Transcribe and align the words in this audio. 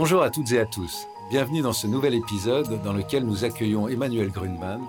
Bonjour 0.00 0.22
à 0.22 0.30
toutes 0.30 0.52
et 0.52 0.60
à 0.60 0.64
tous. 0.64 1.08
Bienvenue 1.28 1.60
dans 1.60 1.72
ce 1.72 1.88
nouvel 1.88 2.14
épisode 2.14 2.80
dans 2.84 2.92
lequel 2.92 3.24
nous 3.24 3.44
accueillons 3.44 3.88
Emmanuel 3.88 4.30
Grunman, 4.30 4.80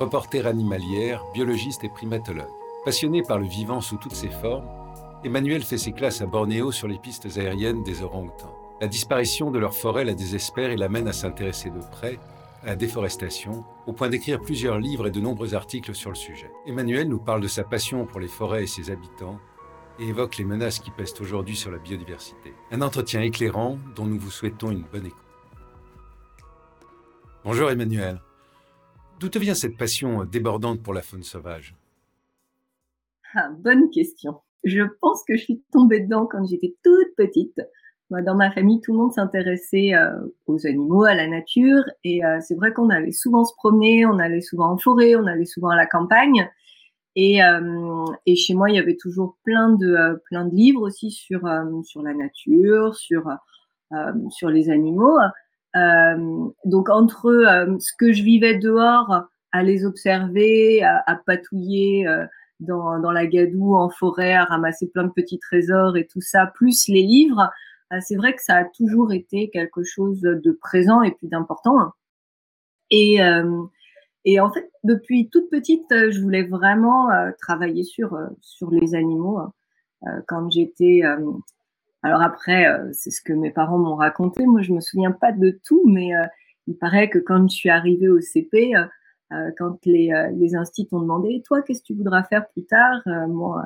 reporter 0.00 0.48
animalière, 0.48 1.22
biologiste 1.32 1.84
et 1.84 1.88
primatologue. 1.88 2.50
Passionné 2.84 3.22
par 3.22 3.38
le 3.38 3.46
vivant 3.46 3.80
sous 3.80 3.98
toutes 3.98 4.16
ses 4.16 4.30
formes, 4.30 4.66
Emmanuel 5.22 5.62
fait 5.62 5.78
ses 5.78 5.92
classes 5.92 6.22
à 6.22 6.26
Bornéo 6.26 6.72
sur 6.72 6.88
les 6.88 6.98
pistes 6.98 7.28
aériennes 7.36 7.84
des 7.84 8.02
orang-outans. 8.02 8.52
La 8.80 8.88
disparition 8.88 9.52
de 9.52 9.60
leur 9.60 9.74
forêt 9.74 10.04
la 10.04 10.14
désespère 10.14 10.70
et 10.70 10.76
l'amène 10.76 11.06
à 11.06 11.12
s'intéresser 11.12 11.70
de 11.70 11.78
près 11.92 12.18
à 12.64 12.70
la 12.70 12.76
déforestation, 12.76 13.64
au 13.86 13.92
point 13.92 14.08
d'écrire 14.08 14.40
plusieurs 14.40 14.80
livres 14.80 15.06
et 15.06 15.12
de 15.12 15.20
nombreux 15.20 15.54
articles 15.54 15.94
sur 15.94 16.10
le 16.10 16.16
sujet. 16.16 16.50
Emmanuel 16.66 17.06
nous 17.06 17.20
parle 17.20 17.42
de 17.42 17.46
sa 17.46 17.62
passion 17.62 18.06
pour 18.06 18.18
les 18.18 18.26
forêts 18.26 18.64
et 18.64 18.66
ses 18.66 18.90
habitants 18.90 19.38
et 19.98 20.08
évoque 20.08 20.36
les 20.36 20.44
menaces 20.44 20.78
qui 20.78 20.90
pèsent 20.90 21.14
aujourd'hui 21.20 21.56
sur 21.56 21.70
la 21.70 21.78
biodiversité. 21.78 22.54
Un 22.70 22.82
entretien 22.82 23.20
éclairant 23.20 23.78
dont 23.96 24.06
nous 24.06 24.18
vous 24.18 24.30
souhaitons 24.30 24.70
une 24.70 24.84
bonne 24.92 25.06
écoute. 25.06 25.18
Bonjour 27.44 27.70
Emmanuel. 27.70 28.20
D'où 29.20 29.28
te 29.28 29.38
vient 29.38 29.54
cette 29.54 29.76
passion 29.76 30.24
débordante 30.24 30.82
pour 30.82 30.94
la 30.94 31.02
faune 31.02 31.22
sauvage? 31.22 31.74
Ah, 33.34 33.48
Bonne 33.58 33.90
question. 33.90 34.40
Je 34.64 34.82
pense 35.00 35.22
que 35.26 35.36
je 35.36 35.42
suis 35.42 35.62
tombée 35.72 36.00
dedans 36.00 36.26
quand 36.26 36.44
j'étais 36.46 36.74
toute 36.82 37.14
petite. 37.16 37.60
Dans 38.10 38.34
ma 38.34 38.50
famille, 38.50 38.80
tout 38.80 38.92
le 38.92 38.98
monde 38.98 39.12
s'intéressait 39.12 39.94
euh, 39.94 40.10
aux 40.46 40.66
animaux, 40.66 41.04
à 41.04 41.14
la 41.14 41.26
nature, 41.26 41.82
et 42.04 42.24
euh, 42.24 42.38
c'est 42.40 42.54
vrai 42.54 42.72
qu'on 42.72 42.88
allait 42.88 43.12
souvent 43.12 43.44
se 43.44 43.52
promener, 43.54 44.06
on 44.06 44.18
allait 44.18 44.40
souvent 44.40 44.70
en 44.72 44.78
forêt, 44.78 45.14
on 45.14 45.26
allait 45.26 45.44
souvent 45.44 45.68
à 45.68 45.76
la 45.76 45.86
campagne, 45.86 46.48
et, 47.20 47.42
euh, 47.42 48.04
et 48.26 48.36
chez 48.36 48.54
moi, 48.54 48.70
il 48.70 48.76
y 48.76 48.78
avait 48.78 48.96
toujours 48.96 49.36
plein 49.44 49.70
de 49.70 50.20
plein 50.26 50.44
de 50.44 50.54
livres 50.54 50.82
aussi 50.82 51.10
sur 51.10 51.40
sur 51.84 52.02
la 52.02 52.14
nature, 52.14 52.94
sur 52.94 53.28
sur 54.30 54.50
les 54.50 54.70
animaux. 54.70 55.18
donc 56.64 56.88
entre 56.88 57.76
ce 57.80 57.92
que 57.98 58.12
je 58.12 58.22
vivais 58.22 58.58
dehors, 58.58 59.24
à 59.52 59.62
les 59.62 59.84
observer, 59.84 60.82
à, 60.82 61.20
patouiller 61.26 62.06
dans, 62.60 63.00
dans 63.00 63.12
la 63.12 63.26
gadoue, 63.26 63.74
en 63.74 63.88
forêt, 63.88 64.34
à 64.34 64.44
ramasser 64.44 64.88
plein 64.88 65.04
de 65.04 65.12
petits 65.12 65.38
trésors 65.38 65.96
et 65.96 66.06
tout 66.06 66.20
ça, 66.20 66.46
plus 66.54 66.88
les 66.88 67.02
livres, 67.02 67.50
euh, 67.92 67.98
c'est 68.00 68.16
vrai 68.16 68.34
que 68.34 68.42
ça 68.42 68.56
a 68.56 68.64
toujours 68.64 69.12
été 69.12 69.50
quelque 69.50 69.82
chose 69.82 70.20
de 70.20 70.52
présent 70.52 71.02
et 71.02 71.12
puis 71.12 71.28
d'important. 71.28 71.92
Et, 72.90 73.22
euh, 73.22 73.62
et 74.24 74.40
en 74.40 74.50
fait, 74.52 74.70
depuis 74.84 75.28
toute 75.30 75.50
petite, 75.50 75.90
euh, 75.92 76.10
je 76.10 76.20
voulais 76.20 76.44
vraiment 76.44 77.08
travailler 77.40 77.84
sur, 77.84 78.18
sur 78.40 78.70
les 78.70 78.94
animaux. 78.94 79.40
quand 80.26 80.50
j'étais... 80.50 81.02
alors 82.02 82.22
après, 82.22 82.66
c'est 82.92 83.10
ce 83.10 83.20
que 83.22 83.32
mes 83.32 83.50
parents 83.50 83.78
m'ont 83.78 83.96
raconté. 83.96 84.46
Moi, 84.46 84.62
je 84.62 84.72
me 84.72 84.80
souviens 84.80 85.12
pas 85.12 85.32
de 85.32 85.58
tout, 85.64 85.82
mais 85.86 86.10
il 86.66 86.76
paraît 86.76 87.08
que 87.08 87.18
quand 87.18 87.48
je 87.48 87.54
suis 87.54 87.70
arrivée 87.70 88.08
au 88.08 88.20
CP, 88.20 88.74
euh, 89.32 89.50
quand 89.58 89.78
les, 89.84 90.10
euh, 90.10 90.30
les 90.30 90.54
instituts 90.54 90.94
ont 90.94 91.00
demandé 91.00 91.42
toi 91.44 91.60
qu'est-ce 91.60 91.82
que 91.82 91.88
tu 91.88 91.94
voudras 91.94 92.22
faire 92.22 92.48
plus 92.48 92.64
tard? 92.64 93.02
Euh, 93.06 93.26
moi 93.26 93.62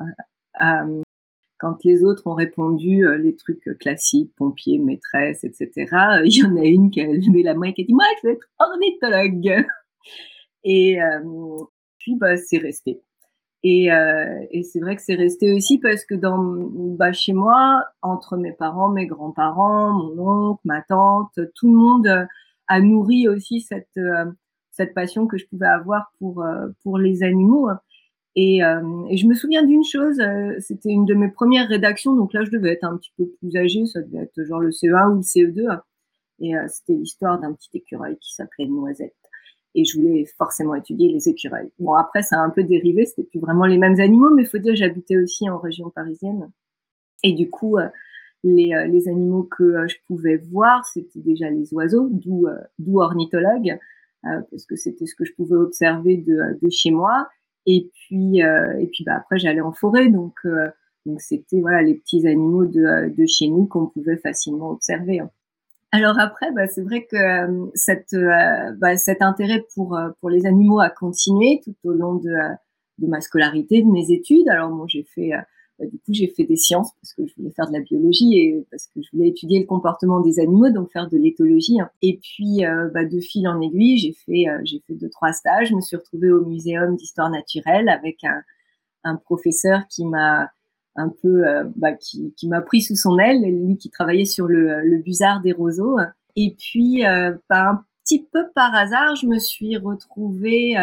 quand 1.57 1.77
les 1.85 2.03
autres 2.03 2.27
ont 2.27 2.33
répondu 2.33 3.05
les 3.19 3.35
trucs 3.37 3.69
classiques, 3.79 4.35
pompier, 4.35 4.79
maîtresse, 4.79 5.45
etc., 5.45 5.71
il 6.25 6.37
y 6.37 6.43
en 6.43 6.57
a 6.57 6.65
une 6.65 6.91
qui 6.91 6.99
a 6.99 7.05
levé 7.05 7.41
la 7.41 7.53
main 7.53 7.67
et 7.67 7.73
qui 7.73 7.83
a 7.83 7.85
dit 7.85 7.93
Moi, 7.93 8.03
je 8.21 8.27
veux 8.27 8.33
être 8.33 8.47
ornithologue. 8.59 9.65
Et 10.63 10.97
puis, 11.99 12.15
bah, 12.15 12.37
c'est 12.37 12.57
resté. 12.57 13.01
Et, 13.63 13.87
et 14.51 14.63
c'est 14.63 14.79
vrai 14.79 14.95
que 14.95 15.01
c'est 15.01 15.15
resté 15.15 15.53
aussi 15.53 15.79
parce 15.79 16.05
que 16.05 16.15
dans, 16.15 16.37
bah, 16.37 17.13
chez 17.13 17.33
moi, 17.33 17.83
entre 18.01 18.37
mes 18.37 18.51
parents, 18.51 18.89
mes 18.89 19.07
grands-parents, 19.07 19.93
mon 19.93 20.51
oncle, 20.51 20.61
ma 20.65 20.81
tante, 20.81 21.39
tout 21.55 21.71
le 21.71 21.77
monde 21.77 22.27
a 22.67 22.81
nourri 22.81 23.27
aussi 23.27 23.61
cette, 23.61 23.99
cette 24.73 24.93
passion 24.93 25.27
que 25.27 25.37
je 25.37 25.45
pouvais 25.47 25.67
avoir 25.67 26.11
pour, 26.19 26.43
euh, 26.43 26.67
pour 26.83 26.97
les 26.97 27.23
animaux. 27.23 27.69
Et, 28.35 28.63
euh, 28.63 29.05
et 29.09 29.17
je 29.17 29.27
me 29.27 29.35
souviens 29.35 29.63
d'une 29.63 29.83
chose, 29.83 30.19
euh, 30.19 30.55
c'était 30.59 30.89
une 30.89 31.05
de 31.05 31.13
mes 31.13 31.29
premières 31.29 31.67
rédactions, 31.67 32.15
donc 32.15 32.33
là 32.33 32.43
je 32.43 32.49
devais 32.49 32.71
être 32.71 32.83
un 32.83 32.97
petit 32.97 33.13
peu 33.15 33.27
plus 33.39 33.55
âgée, 33.55 33.85
ça 33.85 34.01
devait 34.01 34.23
être 34.23 34.43
genre 34.43 34.59
le 34.59 34.71
CE1 34.71 35.11
ou 35.11 35.15
le 35.17 35.21
CE2. 35.21 35.79
Et 36.39 36.53
c'était 36.67 36.93
l'histoire 36.93 37.39
d'un 37.39 37.53
petit 37.53 37.69
écureuil 37.75 38.17
qui 38.19 38.33
s'appelait 38.33 38.65
Noisette. 38.65 39.13
Et 39.75 39.85
je 39.85 39.97
voulais 39.97 40.25
forcément 40.37 40.75
étudier 40.75 41.11
les 41.11 41.29
écureuils. 41.29 41.71
Bon, 41.79 41.93
après, 41.93 42.21
ça 42.21 42.39
a 42.39 42.43
un 42.43 42.49
peu 42.49 42.63
dérivé, 42.63 43.05
c'était 43.05 43.23
plus 43.23 43.39
vraiment 43.39 43.65
les 43.65 43.77
mêmes 43.77 43.99
animaux, 43.99 44.29
mais 44.33 44.45
faut 44.45 44.59
dire, 44.59 44.75
j'habitais 44.75 45.17
aussi 45.17 45.49
en 45.49 45.57
région 45.57 45.89
parisienne. 45.89 46.51
Et 47.23 47.33
du 47.33 47.49
coup, 47.49 47.77
les, 48.43 48.71
les 48.87 49.07
animaux 49.07 49.43
que 49.43 49.87
je 49.87 49.95
pouvais 50.05 50.37
voir, 50.37 50.85
c'était 50.85 51.21
déjà 51.21 51.49
les 51.49 51.73
oiseaux, 51.73 52.07
d'où 52.11 52.47
d'où 52.77 52.99
ornithologue. 52.99 53.79
Euh, 54.25 54.41
parce 54.51 54.65
que 54.65 54.75
c'était 54.75 55.05
ce 55.05 55.15
que 55.15 55.25
je 55.25 55.33
pouvais 55.33 55.55
observer 55.55 56.17
de, 56.17 56.57
de 56.61 56.69
chez 56.69 56.91
moi. 56.91 57.27
Et 57.65 57.89
puis, 57.93 58.41
euh, 58.43 58.79
et 58.79 58.87
puis 58.87 59.03
bah, 59.03 59.15
après, 59.17 59.37
j'allais 59.37 59.61
en 59.61 59.73
forêt, 59.73 60.09
donc 60.09 60.35
euh, 60.45 60.69
donc 61.05 61.19
c'était 61.21 61.59
voilà 61.59 61.81
les 61.81 61.95
petits 61.95 62.25
animaux 62.27 62.65
de, 62.65 63.09
de 63.09 63.25
chez 63.25 63.47
nous 63.47 63.65
qu'on 63.65 63.87
pouvait 63.87 64.17
facilement 64.17 64.71
observer. 64.71 65.21
Alors 65.93 66.19
après, 66.19 66.51
bah, 66.51 66.67
c'est 66.67 66.81
vrai 66.81 67.05
que 67.05 67.69
cette, 67.75 68.15
bah, 68.79 68.97
cet 68.97 69.21
intérêt 69.21 69.63
pour, 69.75 69.97
pour 70.19 70.29
les 70.29 70.47
animaux 70.47 70.79
a 70.79 70.89
continué 70.89 71.61
tout 71.63 71.75
au 71.83 71.91
long 71.91 72.15
de, 72.15 72.35
de 72.97 73.07
ma 73.07 73.21
scolarité, 73.21 73.83
de 73.83 73.91
mes 73.91 74.11
études. 74.11 74.49
Alors 74.49 74.71
moi, 74.71 74.87
j'ai 74.89 75.03
fait 75.03 75.31
bah, 75.79 75.85
du 75.85 75.97
coup, 75.97 76.13
j'ai 76.13 76.27
fait 76.27 76.43
des 76.43 76.55
sciences 76.55 76.91
parce 77.01 77.13
que 77.13 77.25
je 77.25 77.33
voulais 77.35 77.51
faire 77.51 77.67
de 77.67 77.73
la 77.73 77.79
biologie 77.81 78.37
et 78.37 78.65
parce 78.69 78.87
que 78.87 79.01
je 79.01 79.09
voulais 79.11 79.29
étudier 79.29 79.59
le 79.59 79.65
comportement 79.65 80.19
des 80.19 80.39
animaux, 80.39 80.69
donc 80.69 80.91
faire 80.91 81.09
de 81.09 81.17
l'éthologie. 81.17 81.79
Hein. 81.79 81.89
Et 82.01 82.19
puis, 82.21 82.65
euh, 82.65 82.89
bah, 82.93 83.05
de 83.05 83.19
fil 83.19 83.47
en 83.47 83.59
aiguille, 83.61 83.97
j'ai 83.97 84.13
fait, 84.13 84.49
euh, 84.49 84.59
j'ai 84.63 84.81
fait 84.85 84.93
deux 84.93 85.09
trois 85.09 85.33
stages. 85.33 85.69
Je 85.69 85.75
me 85.75 85.81
suis 85.81 85.95
retrouvée 85.95 86.31
au 86.31 86.45
muséum 86.45 86.95
d'histoire 86.95 87.29
naturelle 87.29 87.89
avec 87.89 88.23
un, 88.23 88.41
un 89.03 89.15
professeur 89.15 89.81
qui 89.89 90.05
m'a 90.05 90.51
un 90.95 91.09
peu, 91.09 91.47
euh, 91.47 91.63
bah, 91.75 91.93
qui, 91.93 92.33
qui 92.35 92.47
m'a 92.47 92.61
pris 92.61 92.81
sous 92.81 92.95
son 92.95 93.17
aile, 93.17 93.41
lui 93.41 93.77
qui 93.77 93.89
travaillait 93.89 94.25
sur 94.25 94.47
le, 94.47 94.81
le 94.81 94.97
busard 94.97 95.41
des 95.41 95.51
roseaux. 95.51 95.97
Et 96.35 96.55
puis, 96.57 97.03
bah, 97.49 97.69
un 97.69 97.85
petit 98.03 98.27
peu 98.31 98.45
par 98.55 98.73
hasard, 98.73 99.15
je 99.15 99.27
me 99.27 99.39
suis 99.39 99.77
retrouvée 99.77 100.75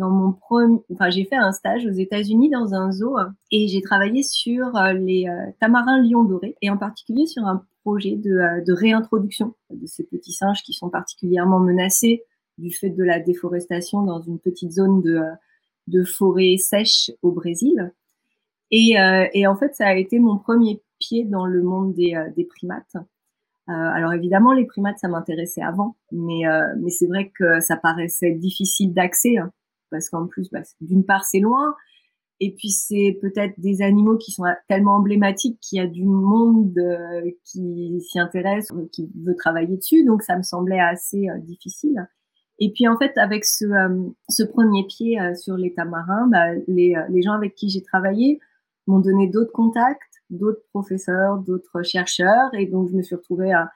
dans 0.00 0.10
mon 0.10 0.32
premier, 0.32 0.80
enfin 0.92 1.10
j'ai 1.10 1.24
fait 1.26 1.36
un 1.36 1.52
stage 1.52 1.86
aux 1.86 1.92
États-Unis 1.92 2.48
dans 2.48 2.74
un 2.74 2.90
zoo 2.90 3.16
et 3.50 3.68
j'ai 3.68 3.82
travaillé 3.82 4.22
sur 4.22 4.74
euh, 4.76 4.94
les 4.94 5.28
euh, 5.28 5.52
tamarins 5.60 6.02
lions 6.02 6.24
dorés 6.24 6.56
et 6.62 6.70
en 6.70 6.78
particulier 6.78 7.26
sur 7.26 7.44
un 7.44 7.64
projet 7.84 8.16
de, 8.16 8.30
euh, 8.30 8.64
de, 8.64 8.72
réintroduction 8.72 9.54
de 9.68 9.86
ces 9.86 10.04
petits 10.04 10.32
singes 10.32 10.62
qui 10.62 10.72
sont 10.72 10.88
particulièrement 10.88 11.60
menacés 11.60 12.24
du 12.56 12.72
fait 12.72 12.88
de 12.88 13.04
la 13.04 13.20
déforestation 13.20 14.02
dans 14.02 14.22
une 14.22 14.38
petite 14.38 14.72
zone 14.72 15.02
de, 15.02 15.20
de 15.86 16.02
forêt 16.02 16.56
sèche 16.56 17.10
au 17.20 17.30
Brésil. 17.30 17.92
Et, 18.70 18.94
et, 19.34 19.46
en 19.46 19.56
fait, 19.56 19.74
ça 19.74 19.88
a 19.88 19.94
été 19.94 20.18
mon 20.20 20.38
premier 20.38 20.82
pied 20.98 21.24
dans 21.24 21.46
le 21.46 21.62
monde 21.62 21.94
des, 21.94 22.14
des 22.36 22.44
primates. 22.44 22.96
alors 23.66 24.12
évidemment, 24.12 24.52
les 24.52 24.64
primates, 24.64 24.98
ça 24.98 25.08
m'intéressait 25.08 25.62
avant, 25.62 25.96
mais, 26.12 26.42
mais 26.78 26.90
c'est 26.90 27.06
vrai 27.06 27.32
que 27.36 27.60
ça 27.60 27.76
paraissait 27.76 28.32
difficile 28.32 28.94
d'accès. 28.94 29.38
Hein 29.38 29.50
parce 29.90 30.08
qu'en 30.08 30.26
plus, 30.26 30.48
bah, 30.50 30.62
d'une 30.80 31.04
part, 31.04 31.24
c'est 31.24 31.40
loin, 31.40 31.74
et 32.38 32.54
puis 32.54 32.70
c'est 32.70 33.18
peut-être 33.20 33.54
des 33.58 33.82
animaux 33.82 34.16
qui 34.16 34.32
sont 34.32 34.44
tellement 34.68 34.96
emblématiques 34.96 35.58
qu'il 35.60 35.78
y 35.78 35.80
a 35.80 35.86
du 35.86 36.04
monde 36.04 36.78
euh, 36.78 37.30
qui 37.44 38.00
s'y 38.00 38.18
intéresse, 38.18 38.68
qui 38.92 39.10
veut 39.22 39.36
travailler 39.36 39.76
dessus, 39.76 40.04
donc 40.04 40.22
ça 40.22 40.36
me 40.38 40.42
semblait 40.42 40.80
assez 40.80 41.28
euh, 41.28 41.38
difficile. 41.40 42.08
Et 42.58 42.72
puis 42.72 42.88
en 42.88 42.96
fait, 42.96 43.12
avec 43.16 43.44
ce, 43.44 43.64
euh, 43.66 44.10
ce 44.28 44.42
premier 44.42 44.86
pied 44.86 45.18
sur 45.34 45.56
l'état 45.56 45.84
marin, 45.84 46.28
bah, 46.28 46.54
les, 46.66 46.94
les 47.08 47.22
gens 47.22 47.32
avec 47.32 47.54
qui 47.54 47.68
j'ai 47.68 47.82
travaillé 47.82 48.38
m'ont 48.90 49.00
donné 49.00 49.28
d'autres 49.28 49.52
contacts, 49.52 50.22
d'autres 50.30 50.62
professeurs, 50.72 51.38
d'autres 51.38 51.82
chercheurs, 51.82 52.50
et 52.54 52.66
donc 52.66 52.90
je 52.90 52.96
me 52.96 53.02
suis 53.02 53.14
retrouvée 53.14 53.52
à, 53.52 53.70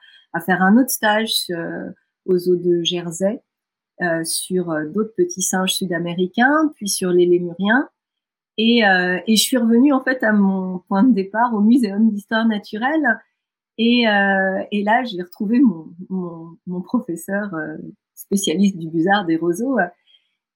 faire 0.45 0.61
un 0.61 0.77
autre 0.77 0.89
stage 0.89 1.33
aux 2.25 2.49
eaux 2.49 2.57
de 2.57 2.83
Jersey, 2.83 3.41
euh, 4.01 4.25
sur 4.25 4.71
euh, 4.71 4.85
d'autres 4.87 5.13
petits 5.15 5.41
singes 5.41 5.75
sud-américains, 5.75 6.73
puis 6.75 6.89
sur 6.89 7.11
les 7.11 7.25
lémuriens. 7.25 7.87
Et, 8.57 8.81
je 8.81 9.41
suis 9.41 9.57
revenue 9.57 9.93
en 9.93 10.03
fait 10.03 10.23
à 10.23 10.33
mon 10.33 10.79
point 10.87 11.03
de 11.03 11.13
départ 11.13 11.53
au 11.53 11.61
Muséum 11.61 12.09
d'histoire 12.09 12.45
naturelle. 12.45 13.05
Et, 13.77 14.03
là, 14.03 15.03
j'ai 15.03 15.21
retrouvé 15.21 15.59
mon, 15.59 15.87
mon, 16.09 16.57
mon 16.67 16.81
professeur 16.81 17.51
spécialiste 18.13 18.77
du 18.77 18.89
busard 18.89 19.25
des 19.25 19.35
roseaux 19.35 19.77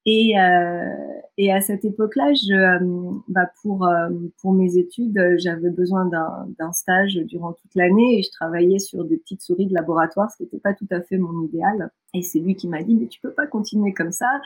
et, 0.06 0.40
euh, 0.40 0.90
et 1.38 1.52
à 1.52 1.62
cette 1.62 1.86
époque-là, 1.86 2.34
je, 2.34 2.54
euh, 2.54 3.12
bah 3.28 3.50
pour, 3.62 3.86
euh, 3.86 4.10
pour 4.42 4.54
mes 4.54 4.78
études, 4.78 5.20
j'avais 5.38 5.70
besoin 5.70 6.06
d'un 6.06 6.72
stage 6.72 7.16
durant 7.16 7.54
toute 7.54 7.76
l'année 7.76 8.20
et 8.20 8.24
je 8.24 8.32
travaillais 8.32 8.80
sur 8.80 9.04
des 9.04 9.18
petites 9.18 9.42
souris 9.42 9.68
de 9.68 9.74
laboratoire, 9.74 10.32
ce 10.32 10.38
qui 10.38 10.44
n'était 10.44 10.60
pas 10.60 10.74
tout 10.74 10.88
à 10.92 11.02
fait 11.02 11.18
mon 11.18 11.44
idéal. 11.44 11.92
Et 12.14 12.22
c'est 12.22 12.40
lui 12.40 12.56
qui 12.56 12.68
m'a 12.68 12.82
dit, 12.82 12.96
mais 12.96 13.08
tu 13.08 13.20
peux 13.20 13.34
pas 13.34 13.46
continuer 13.48 13.94
comme 13.94 14.12
ça, 14.12 14.42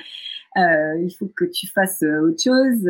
euh, 0.58 1.02
il 1.02 1.12
faut 1.12 1.28
que 1.28 1.46
tu 1.46 1.68
fasses 1.68 2.04
autre 2.04 2.42
chose. 2.42 2.90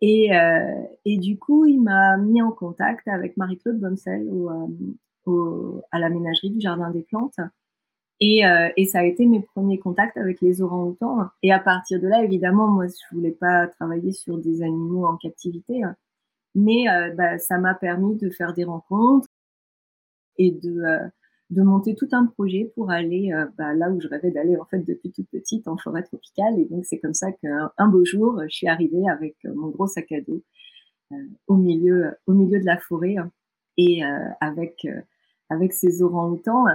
Et, 0.00 0.34
euh, 0.36 0.82
et 1.04 1.18
du 1.18 1.38
coup, 1.38 1.66
il 1.66 1.80
m'a 1.82 2.16
mis 2.16 2.40
en 2.40 2.52
contact 2.52 3.08
avec 3.08 3.36
Marie-Claude 3.36 3.80
Bomsel 3.80 4.28
au, 4.30 4.50
au, 5.26 5.82
à 5.90 5.98
la 5.98 6.08
ménagerie 6.08 6.50
du 6.50 6.60
Jardin 6.60 6.90
des 6.90 7.02
Plantes. 7.02 7.40
Et, 8.20 8.44
euh, 8.44 8.68
et, 8.76 8.84
ça 8.86 9.00
a 9.00 9.04
été 9.04 9.26
mes 9.26 9.40
premiers 9.40 9.78
contacts 9.78 10.16
avec 10.16 10.40
les 10.40 10.60
orang-outans. 10.60 11.28
Et 11.42 11.52
à 11.52 11.60
partir 11.60 12.00
de 12.00 12.08
là, 12.08 12.24
évidemment, 12.24 12.66
moi, 12.68 12.86
je 12.88 13.16
voulais 13.16 13.30
pas 13.32 13.68
travailler 13.68 14.12
sur 14.12 14.38
des 14.38 14.62
animaux 14.62 15.06
en 15.06 15.16
captivité, 15.16 15.84
hein. 15.84 15.94
mais 16.54 16.88
euh, 16.88 17.14
bah, 17.14 17.38
ça 17.38 17.58
m'a 17.58 17.74
permis 17.74 18.16
de 18.16 18.30
faire 18.30 18.54
des 18.54 18.64
rencontres 18.64 19.28
et 20.36 20.50
de, 20.50 20.80
euh, 20.82 21.08
de 21.50 21.62
monter 21.62 21.94
tout 21.94 22.08
un 22.12 22.26
projet 22.26 22.72
pour 22.74 22.90
aller 22.90 23.30
bah, 23.56 23.74
là 23.74 23.90
où 23.90 24.00
je 24.00 24.08
rêvais 24.08 24.30
d'aller 24.30 24.56
en 24.56 24.64
fait 24.66 24.80
depuis 24.80 25.12
toute 25.12 25.28
petite, 25.30 25.68
en 25.68 25.76
forêt 25.76 26.02
tropicale. 26.02 26.58
Et 26.58 26.64
donc 26.64 26.84
c'est 26.86 26.98
comme 26.98 27.14
ça 27.14 27.32
qu'un 27.32 27.88
beau 27.88 28.04
jour, 28.04 28.42
je 28.48 28.54
suis 28.54 28.68
arrivée 28.68 29.08
avec 29.08 29.36
mon 29.44 29.68
gros 29.68 29.86
sac 29.86 30.10
à 30.12 30.20
dos 30.20 30.42
au 31.46 31.56
milieu 31.56 32.12
au 32.26 32.34
milieu 32.34 32.60
de 32.60 32.66
la 32.66 32.76
forêt 32.76 33.16
hein, 33.16 33.30
et 33.78 34.02
avec 34.40 34.86
avec 35.48 35.72
ces 35.72 36.02
orang-outans 36.02 36.66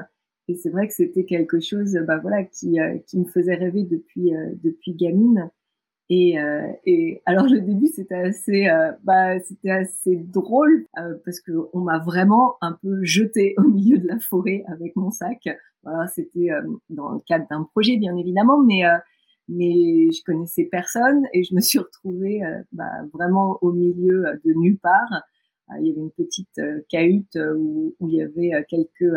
et 0.47 0.55
c'est 0.55 0.69
vrai 0.69 0.87
que 0.87 0.93
c'était 0.93 1.25
quelque 1.25 1.59
chose, 1.59 1.97
bah 2.07 2.17
voilà, 2.19 2.43
qui, 2.43 2.79
euh, 2.79 2.97
qui 3.07 3.19
me 3.19 3.25
faisait 3.25 3.55
rêver 3.55 3.83
depuis 3.83 4.35
euh, 4.35 4.51
depuis 4.63 4.93
gamine. 4.93 5.49
Et, 6.09 6.39
euh, 6.39 6.67
et 6.85 7.21
alors 7.25 7.45
le 7.47 7.61
début 7.61 7.87
c'était 7.87 8.15
assez, 8.15 8.67
bah 9.03 9.39
c'était 9.39 9.71
assez 9.71 10.17
drôle 10.17 10.85
parce 11.25 11.39
que 11.39 11.53
on 11.71 11.79
m'a 11.79 11.99
vraiment 11.99 12.55
un 12.61 12.77
peu 12.81 13.03
jeté 13.03 13.55
au 13.57 13.63
milieu 13.63 13.97
de 13.97 14.07
la 14.07 14.19
forêt 14.19 14.63
avec 14.67 14.95
mon 14.97 15.11
sac. 15.11 15.47
Voilà, 15.83 16.07
c'était 16.07 16.49
dans 16.89 17.09
le 17.13 17.19
cadre 17.25 17.47
d'un 17.49 17.63
projet 17.63 17.97
bien 17.97 18.15
évidemment, 18.17 18.61
mais 18.61 18.81
mais 19.47 20.11
je 20.11 20.23
connaissais 20.25 20.65
personne 20.65 21.25
et 21.33 21.43
je 21.43 21.55
me 21.55 21.61
suis 21.61 21.79
retrouvée 21.79 22.41
bah, 22.73 22.91
vraiment 23.13 23.57
au 23.61 23.71
milieu 23.71 24.25
de 24.45 24.53
nulle 24.53 24.77
part 24.79 25.09
euh, 25.13 25.19
il 25.79 25.87
y 25.87 25.91
avait 25.91 26.01
une 26.01 26.11
petite 26.11 26.57
euh, 26.59 26.81
cahute 26.89 27.35
euh, 27.35 27.55
où, 27.55 27.95
il 28.01 28.15
y 28.15 28.21
avait 28.21 28.65
quelques, 28.69 29.13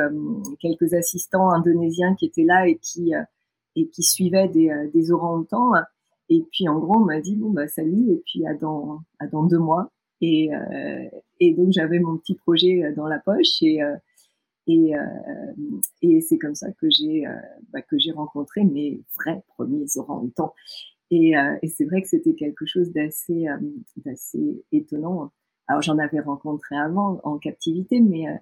quelques 0.61 0.95
assistants 0.95 1.51
indonésiens 1.51 2.15
qui 2.15 2.27
étaient 2.27 2.45
là 2.45 2.69
et 2.69 2.79
qui, 2.79 3.13
et 3.75 3.89
qui 3.89 4.03
suivaient 4.03 4.49
des, 4.49 4.71
des 4.93 5.13
orang-outans. 5.13 5.73
Et 6.29 6.43
puis 6.51 6.69
en 6.69 6.79
gros, 6.79 6.97
on 6.97 7.05
m'a 7.05 7.21
dit 7.21 7.37
bon 7.37 7.51
bah 7.51 7.69
salut 7.69 8.13
et 8.13 8.23
puis 8.25 8.47
à 8.47 8.55
dans 8.55 9.01
dans 9.31 9.45
deux 9.45 9.59
mois. 9.59 9.91
Et, 10.21 10.51
et 11.41 11.55
donc 11.55 11.73
j'avais 11.73 11.99
mon 11.99 12.17
petit 12.17 12.35
projet 12.35 12.93
dans 12.97 13.07
la 13.07 13.19
poche 13.19 13.63
et 13.63 13.81
et, 14.67 14.93
et 16.03 16.21
c'est 16.21 16.39
comme 16.39 16.55
ça 16.55 16.73
que 16.73 16.89
j'ai 16.91 17.25
bah, 17.73 17.83
que 17.83 17.99
j'ai 17.99 18.13
rencontré 18.13 18.65
mes 18.65 19.01
vrais 19.17 19.43
premiers 19.49 19.87
orang-outans. 19.97 20.53
Et, 21.11 21.35
et 21.63 21.69
c'est 21.69 21.85
vrai 21.85 22.03
que 22.03 22.09
c'était 22.09 22.35
quelque 22.35 22.67
chose 22.67 22.93
d'assez 22.93 23.47
d'assez 23.97 24.65
étonnant. 24.73 25.31
Alors 25.69 25.83
j'en 25.83 25.99
avais 25.99 26.21
rencontré 26.21 26.77
avant 26.77 27.21
en 27.25 27.39
captivité, 27.39 28.01
mais 28.01 28.29
euh, 28.29 28.35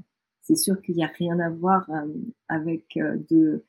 c'est 0.43 0.57
sûr 0.57 0.81
qu'il 0.83 0.97
n'y 0.97 1.05
a 1.05 1.11
rien 1.19 1.39
à 1.41 1.49
voir 1.49 1.89
euh, 1.91 2.07
avec 2.49 2.97
euh, 2.97 3.17
de 3.31 3.65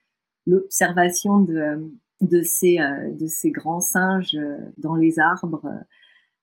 l'observation 0.45 1.39
de, 1.39 1.89
de, 2.21 2.41
ces, 2.43 2.77
de 2.77 3.25
ces 3.25 3.49
grands 3.49 3.81
singes 3.81 4.37
dans 4.77 4.95
les 4.95 5.17
arbres 5.17 5.63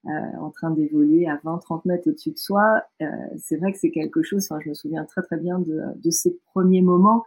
en 0.05 0.51
train 0.51 0.73
d'évoluer 0.73 1.29
à 1.29 1.37
20-30 1.37 1.83
mètres 1.85 2.09
au-dessus 2.09 2.33
de 2.33 2.37
soi. 2.37 2.83
c'est 3.39 3.59
vrai 3.59 3.71
que 3.71 3.79
c'est 3.79 3.93
quelque 3.93 4.25
chose, 4.25 4.49
je 4.61 4.71
me 4.71 4.75
souviens 4.75 5.05
très 5.05 5.23
très 5.23 5.37
bien 5.37 5.61
de, 5.61 5.81
de 5.95 6.11
ces 6.11 6.37
premiers 6.47 6.83
moments 6.83 7.25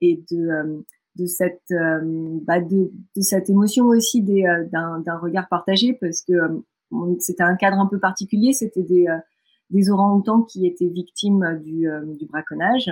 et 0.00 0.24
de, 0.30 0.82
de, 1.16 1.26
cette, 1.26 1.68
bah 1.68 2.60
de, 2.62 2.90
de, 3.16 3.20
cette 3.20 3.50
émotion 3.50 3.88
aussi 3.88 4.22
d'un 4.22 5.18
regard 5.20 5.46
partagé 5.50 5.92
parce 5.92 6.22
que 6.22 6.64
c'était 7.18 7.42
un 7.42 7.56
cadre 7.56 7.78
un 7.78 7.86
peu 7.86 7.98
particulier. 7.98 8.52
C'était 8.52 8.82
des, 8.82 9.06
euh, 9.08 9.18
des 9.70 9.90
orang-outans 9.90 10.42
qui 10.42 10.66
étaient 10.66 10.88
victimes 10.88 11.60
du, 11.62 11.88
euh, 11.88 12.04
du 12.14 12.26
braconnage, 12.26 12.90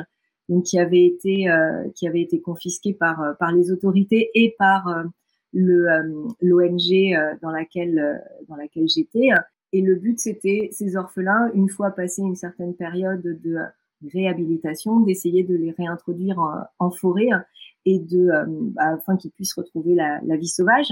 donc 0.48 0.64
qui 0.64 0.78
avaient 0.78 1.04
été, 1.04 1.48
euh, 1.48 1.88
qui 1.94 2.06
avaient 2.06 2.22
été 2.22 2.40
confisqués 2.40 2.94
par, 2.94 3.36
par 3.38 3.52
les 3.52 3.70
autorités 3.70 4.30
et 4.34 4.54
par 4.58 5.04
l'ONG 5.52 7.14
dans 7.42 7.50
laquelle, 7.50 8.22
laquelle 8.56 8.88
j'étais. 8.88 9.28
Et 9.74 9.82
le 9.82 9.96
but, 9.96 10.18
c'était 10.18 10.68
ces 10.72 10.96
orphelins, 10.96 11.50
une 11.54 11.68
fois 11.68 11.90
passé 11.90 12.22
une 12.22 12.36
certaine 12.36 12.74
période 12.74 13.22
de 13.22 13.58
réhabilitation, 14.12 15.00
d'essayer 15.00 15.44
de 15.44 15.54
les 15.54 15.70
réintroduire 15.72 16.38
en, 16.78 16.90
forêt 16.90 17.28
et 17.84 18.02
bah, 18.74 18.94
afin 18.94 19.16
qu'ils 19.16 19.30
puissent 19.30 19.54
retrouver 19.54 19.94
la 19.94 20.36
vie 20.36 20.48
sauvage. 20.48 20.88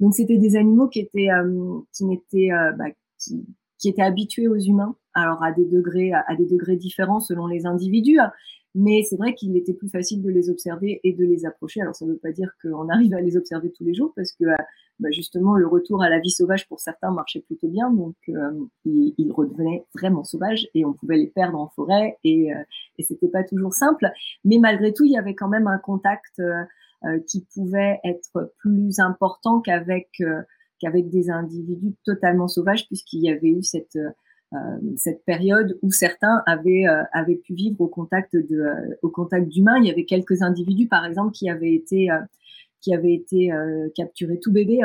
Donc 0.00 0.14
c'était 0.14 0.38
des 0.38 0.56
animaux 0.56 0.88
qui 0.88 1.00
étaient 1.00 1.30
euh, 1.30 1.80
qui 1.92 2.04
n'étaient 2.04 2.52
euh, 2.52 2.72
bah, 2.72 2.86
qui, 3.18 3.88
étaient 3.88 4.02
habitués 4.02 4.48
aux 4.48 4.58
humains, 4.58 4.96
alors 5.14 5.42
à 5.42 5.52
des 5.52 5.64
degrés 5.64 6.12
à 6.12 6.36
des 6.36 6.46
degrés 6.46 6.76
différents 6.76 7.20
selon 7.20 7.46
les 7.46 7.66
individus. 7.66 8.18
Hein. 8.18 8.32
Mais 8.74 9.02
c'est 9.02 9.16
vrai 9.16 9.34
qu'il 9.34 9.56
était 9.56 9.72
plus 9.72 9.88
facile 9.88 10.22
de 10.22 10.30
les 10.30 10.50
observer 10.50 11.00
et 11.02 11.12
de 11.12 11.24
les 11.24 11.46
approcher. 11.46 11.80
Alors 11.80 11.96
ça 11.96 12.04
ne 12.04 12.12
veut 12.12 12.18
pas 12.18 12.32
dire 12.32 12.52
qu'on 12.62 12.88
arrive 12.90 13.14
à 13.14 13.20
les 13.20 13.36
observer 13.36 13.72
tous 13.72 13.84
les 13.84 13.94
jours, 13.94 14.12
parce 14.14 14.32
que 14.32 14.44
euh, 14.44 14.56
bah, 15.00 15.08
justement 15.10 15.56
le 15.56 15.66
retour 15.66 16.02
à 16.02 16.08
la 16.08 16.18
vie 16.20 16.30
sauvage 16.30 16.68
pour 16.68 16.80
certains 16.80 17.10
marchait 17.10 17.40
plutôt 17.40 17.68
bien, 17.68 17.90
donc 17.90 18.16
euh, 18.28 18.52
ils, 18.84 19.32
redevenaient 19.32 19.84
vraiment 19.94 20.24
sauvages 20.24 20.68
et 20.74 20.84
on 20.84 20.92
pouvait 20.92 21.16
les 21.16 21.28
perdre 21.28 21.58
en 21.58 21.68
forêt 21.68 22.18
et, 22.24 22.52
euh, 22.52 22.62
et 22.98 23.02
c'était 23.02 23.28
pas 23.28 23.44
toujours 23.44 23.74
simple. 23.74 24.10
Mais 24.44 24.58
malgré 24.58 24.92
tout, 24.92 25.04
il 25.04 25.12
y 25.12 25.18
avait 25.18 25.34
quand 25.34 25.48
même 25.48 25.66
un 25.66 25.78
contact 25.78 26.40
qui 27.26 27.46
pouvait 27.54 28.00
être 28.04 28.52
plus 28.58 28.98
important 28.98 29.60
qu'avec 29.60 30.08
euh, 30.20 30.42
qu'avec 30.80 31.10
des 31.10 31.28
individus 31.30 31.94
totalement 32.04 32.48
sauvages, 32.48 32.86
puisqu'il 32.86 33.20
y 33.20 33.30
avait 33.30 33.50
eu 33.50 33.62
cette 33.62 33.96
euh, 33.96 34.56
cette 34.96 35.24
période 35.24 35.78
où 35.82 35.90
certains 35.90 36.42
avaient 36.46 36.84
avaient 37.12 37.36
pu 37.36 37.54
vivre 37.54 37.80
au 37.80 37.88
contact 37.88 38.34
de 38.34 38.66
au 39.02 39.10
contact 39.10 39.48
d'humains. 39.48 39.78
Il 39.78 39.86
y 39.86 39.90
avait 39.90 40.06
quelques 40.06 40.42
individus, 40.42 40.88
par 40.88 41.04
exemple, 41.04 41.32
qui 41.32 41.50
avaient 41.50 41.74
été 41.74 42.08
qui 42.80 42.94
avaient 42.94 43.14
été 43.14 43.50
capturés 43.94 44.38
tout 44.40 44.52
bébé 44.52 44.80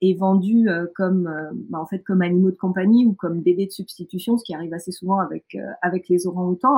et 0.00 0.14
vendus 0.14 0.68
comme 0.94 1.30
bah, 1.70 1.80
en 1.80 1.86
fait 1.86 2.04
comme 2.04 2.22
animaux 2.22 2.50
de 2.50 2.56
compagnie 2.56 3.04
ou 3.06 3.14
comme 3.14 3.40
bébés 3.40 3.66
de 3.66 3.72
substitution, 3.72 4.38
ce 4.38 4.44
qui 4.44 4.54
arrive 4.54 4.72
assez 4.72 4.92
souvent 4.92 5.18
avec 5.18 5.56
avec 5.82 6.08
les 6.08 6.26
orang-outans. 6.26 6.76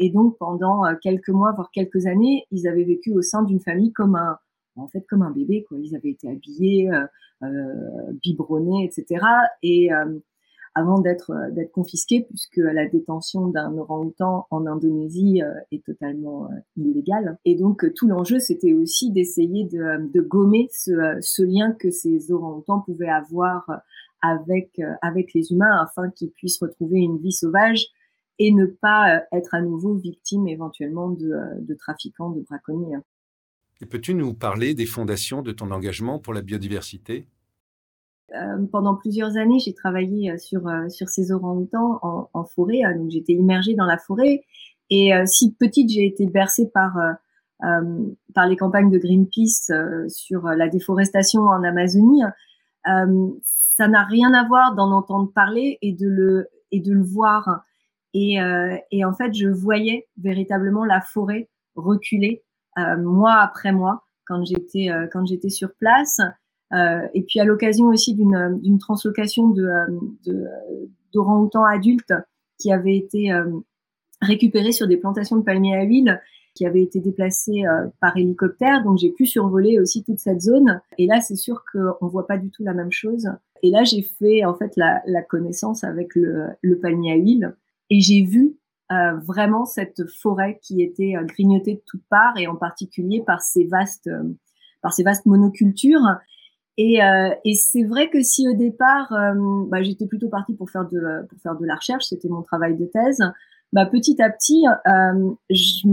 Et 0.00 0.08
donc, 0.08 0.38
pendant 0.38 0.86
euh, 0.86 0.94
quelques 1.00 1.28
mois, 1.28 1.52
voire 1.52 1.70
quelques 1.70 2.06
années, 2.06 2.46
ils 2.50 2.66
avaient 2.66 2.84
vécu 2.84 3.12
au 3.12 3.20
sein 3.20 3.42
d'une 3.42 3.60
famille 3.60 3.92
comme 3.92 4.16
un, 4.16 4.38
en 4.76 4.88
fait, 4.88 5.04
comme 5.06 5.20
un 5.20 5.30
bébé, 5.30 5.64
quoi. 5.68 5.76
Ils 5.78 5.94
avaient 5.94 6.10
été 6.10 6.28
habillés, 6.28 6.90
euh, 6.90 7.06
euh 7.44 8.12
biberonnés, 8.22 8.84
etc. 8.86 9.22
Et 9.62 9.92
euh, 9.92 10.18
avant 10.74 11.00
d'être 11.00 11.32
d'être 11.52 11.72
confisqués, 11.72 12.26
puisque 12.28 12.58
la 12.58 12.86
détention 12.86 13.48
d'un 13.48 13.76
orang-outan 13.76 14.46
en 14.50 14.66
Indonésie 14.66 15.42
est 15.72 15.84
totalement 15.84 16.48
illégale. 16.76 17.38
Et 17.44 17.56
donc, 17.56 17.92
tout 17.94 18.06
l'enjeu, 18.06 18.38
c'était 18.38 18.72
aussi 18.72 19.10
d'essayer 19.10 19.64
de, 19.64 20.20
gommer 20.20 20.68
ce, 20.70 21.42
lien 21.42 21.72
que 21.72 21.90
ces 21.90 22.30
orang-outans 22.30 22.80
pouvaient 22.80 23.08
avoir 23.08 23.68
avec 24.22 24.78
les 25.34 25.52
humains, 25.52 25.82
afin 25.82 26.10
qu'ils 26.10 26.30
puissent 26.30 26.60
retrouver 26.60 27.00
une 27.00 27.18
vie 27.18 27.32
sauvage 27.32 27.88
et 28.40 28.52
ne 28.52 28.64
pas 28.64 29.16
euh, 29.16 29.20
être 29.32 29.54
à 29.54 29.60
nouveau 29.60 29.94
victime 29.94 30.48
éventuellement 30.48 31.10
de, 31.10 31.30
euh, 31.30 31.44
de 31.60 31.74
trafiquants, 31.74 32.30
de 32.30 32.40
braconniers. 32.40 32.96
Peux-tu 33.88 34.14
nous 34.14 34.34
parler 34.34 34.74
des 34.74 34.86
fondations 34.86 35.42
de 35.42 35.52
ton 35.52 35.70
engagement 35.70 36.18
pour 36.18 36.34
la 36.34 36.42
biodiversité? 36.42 37.26
Euh, 38.34 38.64
pendant 38.70 38.94
plusieurs 38.94 39.36
années, 39.36 39.58
j'ai 39.58 39.74
travaillé 39.74 40.36
sur 40.38 40.62
sur 40.88 41.08
ces 41.08 41.32
orang-outans 41.32 41.98
en, 42.02 42.28
en, 42.32 42.44
forêt, 42.44 42.82
hein, 42.82 42.96
donc 42.96 43.10
j'étais 43.10 43.32
immergée 43.32 43.74
dans 43.74 43.86
la 43.86 43.98
forêt. 43.98 44.44
Et 44.90 45.12
si 45.24 45.54
petite, 45.54 45.88
j'ai 45.88 46.04
été 46.04 46.26
bercée 46.26 46.68
par 46.68 46.96
par 47.60 48.46
les 48.48 48.56
campagnes 48.56 48.90
de 48.90 48.98
Greenpeace 48.98 49.70
sur 50.08 50.42
la 50.48 50.68
déforestation 50.68 51.42
en 51.42 51.62
Amazonie. 51.62 52.22
ça 52.84 53.88
n'a 53.88 54.02
rien 54.02 54.34
à 54.34 54.48
voir 54.48 54.74
d'en 54.74 54.90
entendre 54.90 55.30
parler 55.32 55.78
et 55.80 55.92
de 55.92 56.08
le 56.08 56.48
et 56.72 56.80
de 56.80 56.92
le 56.92 57.02
voir 57.02 57.62
et, 58.14 58.40
euh, 58.40 58.76
et, 58.90 59.04
en 59.04 59.14
fait, 59.14 59.32
je 59.34 59.48
voyais 59.48 60.08
véritablement 60.20 60.84
la 60.84 61.00
forêt 61.00 61.48
reculer 61.76 62.42
euh, 62.78 62.96
mois 62.96 63.36
après 63.36 63.72
mois 63.72 64.04
quand 64.26 64.44
j'étais 64.44 64.90
euh, 64.90 65.06
quand 65.12 65.24
j'étais 65.26 65.48
sur 65.48 65.72
place. 65.74 66.20
Et 66.72 67.22
puis 67.22 67.40
à 67.40 67.44
l'occasion 67.44 67.86
aussi 67.86 68.14
d'une 68.14 68.78
translocation 68.78 69.48
de 69.48 69.66
d'orang-outans 71.12 71.64
adultes 71.64 72.14
qui 72.58 72.72
avaient 72.72 72.96
été 72.96 73.32
récupérés 74.20 74.72
sur 74.72 74.86
des 74.86 74.96
plantations 74.96 75.36
de 75.36 75.42
palmiers 75.42 75.76
à 75.76 75.82
huile 75.82 76.20
qui 76.54 76.66
avaient 76.66 76.82
été 76.82 77.00
déplacés 77.00 77.64
par 78.00 78.16
hélicoptère. 78.16 78.84
Donc 78.84 78.98
j'ai 78.98 79.10
pu 79.10 79.26
survoler 79.26 79.80
aussi 79.80 80.04
toute 80.04 80.20
cette 80.20 80.40
zone. 80.40 80.80
Et 80.98 81.06
là, 81.06 81.20
c'est 81.20 81.36
sûr 81.36 81.64
qu'on 81.72 82.06
voit 82.06 82.26
pas 82.26 82.38
du 82.38 82.50
tout 82.50 82.62
la 82.62 82.74
même 82.74 82.92
chose. 82.92 83.28
Et 83.62 83.70
là, 83.70 83.82
j'ai 83.84 84.02
fait 84.02 84.44
en 84.44 84.54
fait 84.54 84.72
la, 84.76 85.02
la 85.06 85.22
connaissance 85.22 85.82
avec 85.82 86.14
le, 86.14 86.46
le, 86.62 86.78
palmier 86.78 87.12
à 87.12 87.16
huile 87.16 87.54
et 87.90 88.00
j'ai 88.00 88.22
vu 88.22 88.56
euh, 88.92 89.16
vraiment 89.18 89.66
cette 89.66 90.08
forêt 90.10 90.58
qui 90.62 90.82
était 90.82 91.14
euh, 91.16 91.24
grignotée 91.24 91.74
de 91.74 91.82
toutes 91.86 92.04
parts 92.08 92.36
et 92.38 92.46
en 92.48 92.56
particulier 92.56 93.22
par 93.24 93.40
ces 93.40 93.64
vastes, 93.64 94.08
euh, 94.08 94.22
par 94.82 94.92
ces 94.92 95.02
vastes 95.02 95.26
monocultures. 95.26 96.06
Et, 96.82 97.02
euh, 97.02 97.34
et 97.44 97.54
c'est 97.54 97.84
vrai 97.84 98.08
que 98.08 98.22
si 98.22 98.48
au 98.48 98.54
départ, 98.54 99.12
bah, 99.68 99.82
j'étais 99.82 100.06
plutôt 100.06 100.30
partie 100.30 100.54
pour 100.54 100.70
faire 100.70 100.88
de 100.88 100.98
la 100.98 101.74
recherche, 101.74 102.04
c'était 102.04 102.28
mon 102.28 102.40
travail 102.40 102.74
de 102.76 102.86
thèse. 102.86 103.20
Bah, 103.74 103.84
petit 103.84 104.20
à 104.22 104.30
petit, 104.30 104.64
je, 105.50 105.86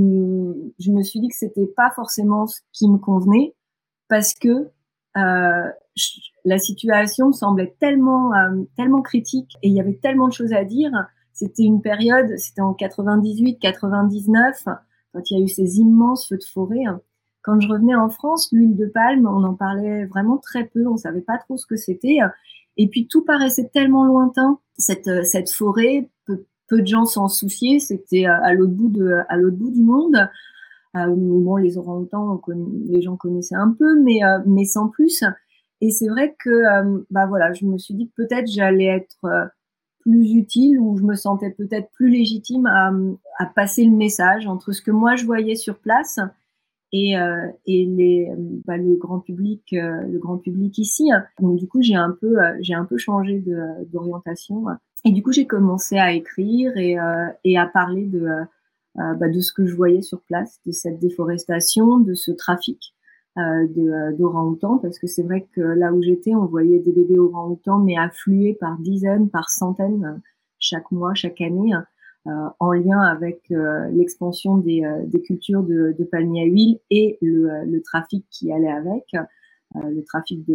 je, 0.80 0.92
me 0.92 1.04
suis 1.04 1.20
dit 1.20 1.28
que 1.28 1.36
c'était 1.36 1.68
pas 1.76 1.92
forcément 1.94 2.48
ce 2.48 2.62
qui 2.72 2.90
me 2.90 2.98
convenait 2.98 3.54
parce 4.08 4.34
que 4.34 4.70
euh, 5.18 5.70
la 6.46 6.60
situation 6.60 7.32
semblait 7.32 7.76
tellement, 7.80 8.34
euh, 8.34 8.64
tellement 8.78 9.02
critique 9.02 9.58
et 9.64 9.70
il 9.70 9.74
y 9.74 9.80
avait 9.80 10.00
tellement 10.02 10.28
de 10.28 10.34
choses 10.34 10.54
à 10.54 10.64
dire. 10.64 10.92
C'était 11.34 11.64
une 11.64 11.82
période, 11.82 12.38
c'était 12.38 12.62
en 12.62 12.74
98, 12.74 13.60
99, 13.60 14.64
quand 15.14 15.32
il 15.32 15.38
y 15.38 15.42
a 15.42 15.44
eu 15.44 15.48
ces 15.48 15.80
immenses 15.80 16.28
feux 16.28 16.38
de 16.38 16.44
forêt. 16.44 16.84
Quand 17.48 17.62
je 17.62 17.70
revenais 17.70 17.96
en 17.96 18.10
France, 18.10 18.50
l'huile 18.52 18.76
de 18.76 18.88
palme, 18.88 19.26
on 19.26 19.44
en 19.46 19.54
parlait 19.54 20.06
vraiment 20.06 20.38
très 20.38 20.66
peu, 20.66 20.86
on 20.86 20.98
savait 20.98 21.22
pas 21.22 21.38
trop 21.38 21.56
ce 21.56 21.66
que 21.66 21.78
c'était. 21.78 22.18
Et 22.76 22.90
puis 22.90 23.08
tout 23.08 23.24
paraissait 23.24 23.70
tellement 23.74 24.04
lointain, 24.04 24.60
cette, 24.78 25.24
cette 25.24 25.50
forêt, 25.50 26.10
peu, 26.26 26.44
peu 26.68 26.82
de 26.82 26.88
gens 26.88 27.06
s'en 27.06 27.30
souciaient, 27.30 27.80
c'était 27.80 28.26
à 28.26 28.54
l'autre 28.54 28.74
bout 28.74 28.94
à 29.30 29.38
bout 29.38 29.72
du 29.72 29.82
monde. 29.82 30.28
Euh, 30.98 31.14
bon, 31.16 31.56
les 31.56 31.78
orang-outans, 31.78 32.42
les 32.90 33.02
gens 33.02 33.16
connaissaient 33.16 33.56
un 33.56 33.76
peu, 33.78 34.02
mais, 34.02 34.24
euh, 34.24 34.40
mais 34.46 34.66
sans 34.66 34.90
plus. 34.90 35.24
Et 35.80 35.92
c'est 35.92 36.08
vrai 36.08 36.36
que, 36.40 36.50
euh, 36.50 37.06
bah 37.12 37.28
voilà, 37.28 37.54
je 37.54 37.66
me 37.66 37.78
suis 37.78 37.94
dit 37.94 38.10
que 38.10 38.24
peut-être 38.24 38.48
j'allais 38.48 38.88
être 38.88 39.52
plus 40.02 40.34
utile 40.34 40.80
ou 40.80 40.98
je 40.98 41.04
me 41.04 41.16
sentais 41.16 41.52
peut-être 41.52 41.90
plus 41.92 42.10
légitime 42.10 42.66
à, 42.66 42.92
passer 43.56 43.86
le 43.86 43.96
message 43.96 44.48
entre 44.48 44.72
ce 44.72 44.82
que 44.82 44.92
moi 44.92 45.16
je 45.16 45.26
voyais 45.26 45.56
sur 45.56 45.78
place 45.80 46.20
et, 46.94 47.18
euh, 47.18 47.48
et 47.66 47.86
les, 47.86 48.32
bah, 48.66 48.78
le 48.78 48.96
grand 48.96 49.20
public, 49.20 49.64
le 49.72 50.18
grand 50.18 50.38
public 50.38 50.78
ici. 50.78 51.10
Donc 51.40 51.58
du 51.58 51.68
coup 51.68 51.82
j'ai 51.82 51.96
un 51.96 52.16
peu, 52.20 52.38
j'ai 52.62 52.74
un 52.74 52.86
peu 52.86 52.98
changé 52.98 53.44
d'orientation 53.92 54.66
et 55.06 55.12
du 55.12 55.22
coup 55.22 55.32
j'ai 55.32 55.46
commencé 55.46 55.98
à 55.98 56.14
écrire 56.14 56.76
et, 56.78 56.98
et 57.44 57.58
à 57.58 57.66
parler 57.66 58.06
de 58.06 58.46
euh, 59.00 59.14
bah, 59.14 59.30
de 59.30 59.40
ce 59.42 59.54
que 59.54 59.68
je 59.68 59.76
voyais 59.76 60.02
sur 60.02 60.22
place, 60.22 60.60
de 60.66 60.72
cette 60.72 61.00
déforestation, 61.00 62.00
de 62.00 62.16
ce 62.16 62.32
trafic 62.32 62.96
euh, 63.38 63.68
euh, 63.78 64.12
d'orang-outans, 64.18 64.80
parce 64.80 64.98
que 64.98 65.06
c'est 65.06 65.22
vrai 65.22 65.48
que 65.54 65.62
là 65.62 65.94
où 65.94 66.02
j'étais, 66.02 66.34
on 66.34 66.46
voyait 66.46 66.80
des 66.80 66.92
bébés 66.92 67.20
orang-outans, 67.20 67.78
mais 67.78 67.96
afflués 67.96 68.58
par 68.60 68.80
dizaines, 68.80 69.30
par 69.30 69.52
centaines 69.52 70.20
chaque 70.58 70.92
mois, 70.92 71.14
chaque 71.14 71.42
année, 71.42 71.76
euh, 71.76 71.80
en 72.60 72.72
lien 72.72 73.00
avec 73.00 73.52
euh, 73.52 73.90
l'expansion 73.92 74.58
des, 74.58 74.84
des, 75.06 75.22
cultures 75.22 75.64
de, 75.64 75.96
de, 75.98 76.04
palmiers 76.04 76.44
à 76.44 76.46
huile 76.46 76.80
et 76.90 77.18
le, 77.22 77.80
trafic 77.82 78.26
qui 78.30 78.52
allait 78.52 78.72
avec. 78.72 79.06
Euh, 79.76 79.90
le 79.90 80.02
trafic 80.04 80.46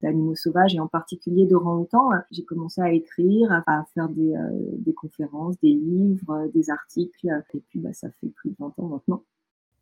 d'animaux 0.00 0.36
sauvages 0.36 0.74
et 0.74 0.80
en 0.80 0.86
particulier 0.86 1.46
d'orang-outans. 1.46 2.10
J'ai 2.30 2.44
commencé 2.44 2.80
à 2.80 2.92
écrire, 2.92 3.50
à, 3.66 3.84
faire 3.92 4.08
des, 4.08 4.34
euh, 4.34 4.50
des, 4.78 4.94
conférences, 4.94 5.58
des 5.60 5.74
livres, 5.74 6.48
des 6.54 6.70
articles 6.70 7.28
et 7.54 7.60
puis 7.68 7.80
bah, 7.80 7.92
ça 7.92 8.08
fait 8.20 8.28
plus 8.28 8.50
de 8.50 8.56
20 8.60 8.74
ans 8.78 8.88
maintenant. 8.88 9.24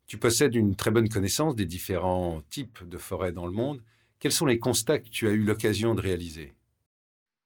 Tu 0.07 0.17
possèdes 0.17 0.55
une 0.55 0.75
très 0.75 0.89
bonne 0.89 1.09
connaissance 1.09 1.55
des 1.55 1.65
différents 1.65 2.41
types 2.49 2.79
de 2.89 2.97
forêts 2.97 3.31
dans 3.31 3.45
le 3.45 3.53
monde. 3.53 3.81
Quels 4.19 4.31
sont 4.31 4.47
les 4.47 4.59
constats 4.59 4.99
que 4.99 5.09
tu 5.09 5.27
as 5.27 5.31
eu 5.31 5.43
l'occasion 5.43 5.93
de 5.93 6.01
réaliser? 6.01 6.53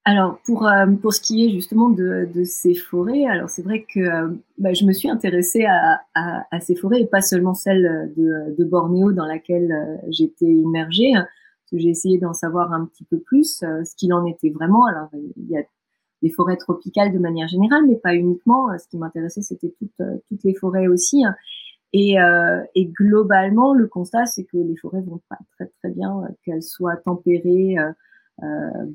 Alors 0.07 0.37
pour 0.45 0.67
euh, 0.67 0.85
pour 1.01 1.15
ce 1.15 1.19
qui 1.19 1.45
est 1.45 1.49
justement 1.49 1.89
de, 1.89 2.29
de 2.31 2.43
ces 2.43 2.75
forêts, 2.75 3.25
alors 3.25 3.49
c'est 3.49 3.63
vrai 3.63 3.87
que 3.91 3.99
euh, 3.99 4.29
bah, 4.59 4.71
je 4.71 4.85
me 4.85 4.93
suis 4.93 5.09
intéressée 5.09 5.65
à, 5.65 5.99
à, 6.13 6.45
à, 6.51 6.59
ces 6.59 6.75
forêts 6.75 7.01
et 7.01 7.07
pas 7.07 7.23
seulement 7.23 7.55
celle 7.55 8.13
de, 8.15 8.55
de 8.55 8.63
Bornéo 8.65 9.13
dans 9.13 9.25
laquelle 9.25 9.71
euh, 9.71 9.97
j'étais 10.09 10.45
immergée, 10.45 11.15
hein, 11.15 11.25
j'ai 11.73 11.89
essayé 11.89 12.19
d'en 12.19 12.33
savoir 12.33 12.71
un 12.71 12.85
petit 12.85 13.03
peu 13.03 13.17
plus 13.17 13.61
ce 13.61 13.95
qu'il 13.95 14.13
en 14.13 14.25
était 14.25 14.51
vraiment. 14.51 14.85
Alors 14.85 15.09
il 15.13 15.49
y 15.49 15.57
a 15.57 15.63
des 16.21 16.29
forêts 16.29 16.57
tropicales 16.57 17.11
de 17.11 17.19
manière 17.19 17.47
générale, 17.47 17.85
mais 17.87 17.95
pas 17.95 18.13
uniquement. 18.13 18.67
Ce 18.77 18.87
qui 18.87 18.97
m'intéressait 18.99 19.41
c'était 19.41 19.73
toutes 19.79 20.07
toutes 20.29 20.43
les 20.43 20.53
forêts 20.53 20.87
aussi. 20.87 21.25
Hein. 21.25 21.35
Et, 21.93 22.15
et 22.75 22.85
globalement, 22.85 23.73
le 23.73 23.87
constat 23.87 24.25
c'est 24.27 24.43
que 24.43 24.57
les 24.57 24.75
forêts 24.77 25.01
vont 25.01 25.21
pas 25.27 25.39
très 25.57 25.71
très 25.79 25.89
bien, 25.89 26.27
qu'elles 26.45 26.63
soient 26.63 26.97
tempérées 26.97 27.75
euh, 27.79 27.91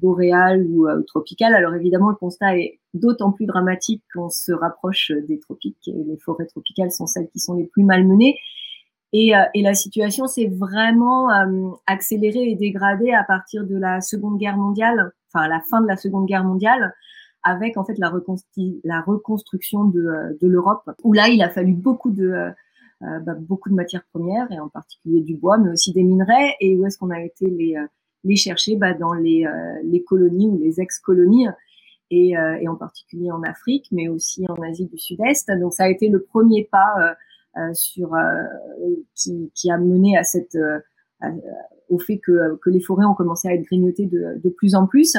boréale 0.02 0.66
ou 0.68 0.87
euh, 0.87 1.02
tropicale. 1.02 1.54
Alors 1.54 1.75
évidemment, 1.75 2.11
le 2.11 2.16
constat 2.16 2.59
est 2.59 2.78
d'autant 2.92 3.32
plus 3.32 3.47
dramatique 3.47 4.02
qu'on 4.12 4.28
se 4.28 4.52
rapproche 4.52 5.12
des 5.28 5.38
tropiques 5.38 5.88
et 5.88 6.04
les 6.04 6.18
forêts 6.18 6.47
tropicales 6.47 6.90
sont 6.90 7.06
celles 7.06 7.28
qui 7.28 7.38
sont 7.38 7.54
les 7.54 7.64
plus 7.64 7.82
malmenées. 7.85 8.37
Et, 9.12 9.35
euh, 9.35 9.40
et 9.54 9.62
la 9.62 9.75
situation 9.75 10.26
s'est 10.26 10.49
vraiment 10.49 11.30
euh, 11.32 11.70
accélérée 11.87 12.50
et 12.50 12.54
dégradée 12.54 13.12
à 13.12 13.25
partir 13.25 13.66
de 13.66 13.76
la 13.76 14.00
Seconde 14.00 14.38
Guerre 14.38 14.56
mondiale, 14.56 15.12
enfin 15.32 15.47
à 15.47 15.49
la 15.49 15.61
fin 15.61 15.80
de 15.80 15.87
la 15.87 15.97
Seconde 15.97 16.26
Guerre 16.26 16.44
mondiale, 16.44 16.94
avec 17.42 17.76
en 17.78 17.85
fait 17.85 17.99
la, 17.99 18.12
la 18.85 19.00
reconstruction 19.00 19.85
de, 19.85 20.38
de 20.40 20.47
l'Europe, 20.47 20.88
où 21.02 21.12
là 21.14 21.28
il 21.28 21.42
a 21.42 21.49
fallu 21.49 21.73
beaucoup 21.73 22.11
de 22.11 22.50
bah, 23.00 23.35
beaucoup 23.40 23.70
de 23.70 23.75
matières 23.75 24.04
premières 24.12 24.52
et 24.52 24.61
en 24.61 24.68
particulier 24.68 25.23
du 25.23 25.35
bois, 25.35 25.56
mais 25.56 25.70
aussi 25.70 25.94
des 25.94 26.02
minerais. 26.02 26.54
Et 26.61 26.76
où 26.76 26.85
est-ce 26.85 26.99
qu'on 26.99 27.09
a 27.09 27.23
été 27.23 27.47
les 27.49 27.75
les 28.24 28.36
chercher 28.36 28.76
bah, 28.76 28.94
dans 28.94 29.12
les, 29.12 29.46
euh, 29.46 29.80
les 29.84 30.02
colonies 30.02 30.48
ou 30.48 30.58
les 30.58 30.80
ex-colonies 30.80 31.48
et, 32.10 32.36
euh, 32.36 32.58
et, 32.60 32.68
en 32.68 32.76
particulier 32.76 33.30
en 33.30 33.42
Afrique, 33.42 33.86
mais 33.92 34.08
aussi 34.08 34.44
en 34.48 34.60
Asie 34.62 34.86
du 34.86 34.98
Sud-Est. 34.98 35.50
Donc 35.58 35.72
ça 35.72 35.84
a 35.84 35.88
été 35.88 36.08
le 36.08 36.22
premier 36.22 36.68
pas 36.70 37.16
euh, 37.56 37.72
sur 37.72 38.12
qui, 39.14 39.50
qui, 39.54 39.70
a 39.70 39.78
mené 39.78 40.16
à 40.16 40.22
cette 40.22 40.56
au 41.88 41.98
fait 41.98 42.18
que, 42.18 42.56
que 42.56 42.70
les 42.70 42.80
forêts 42.80 43.04
ont 43.04 43.14
commencé 43.14 43.48
à 43.48 43.54
être 43.54 43.64
grignotées 43.64 44.06
de, 44.06 44.40
de 44.42 44.50
plus 44.50 44.74
en 44.74 44.86
plus. 44.86 45.16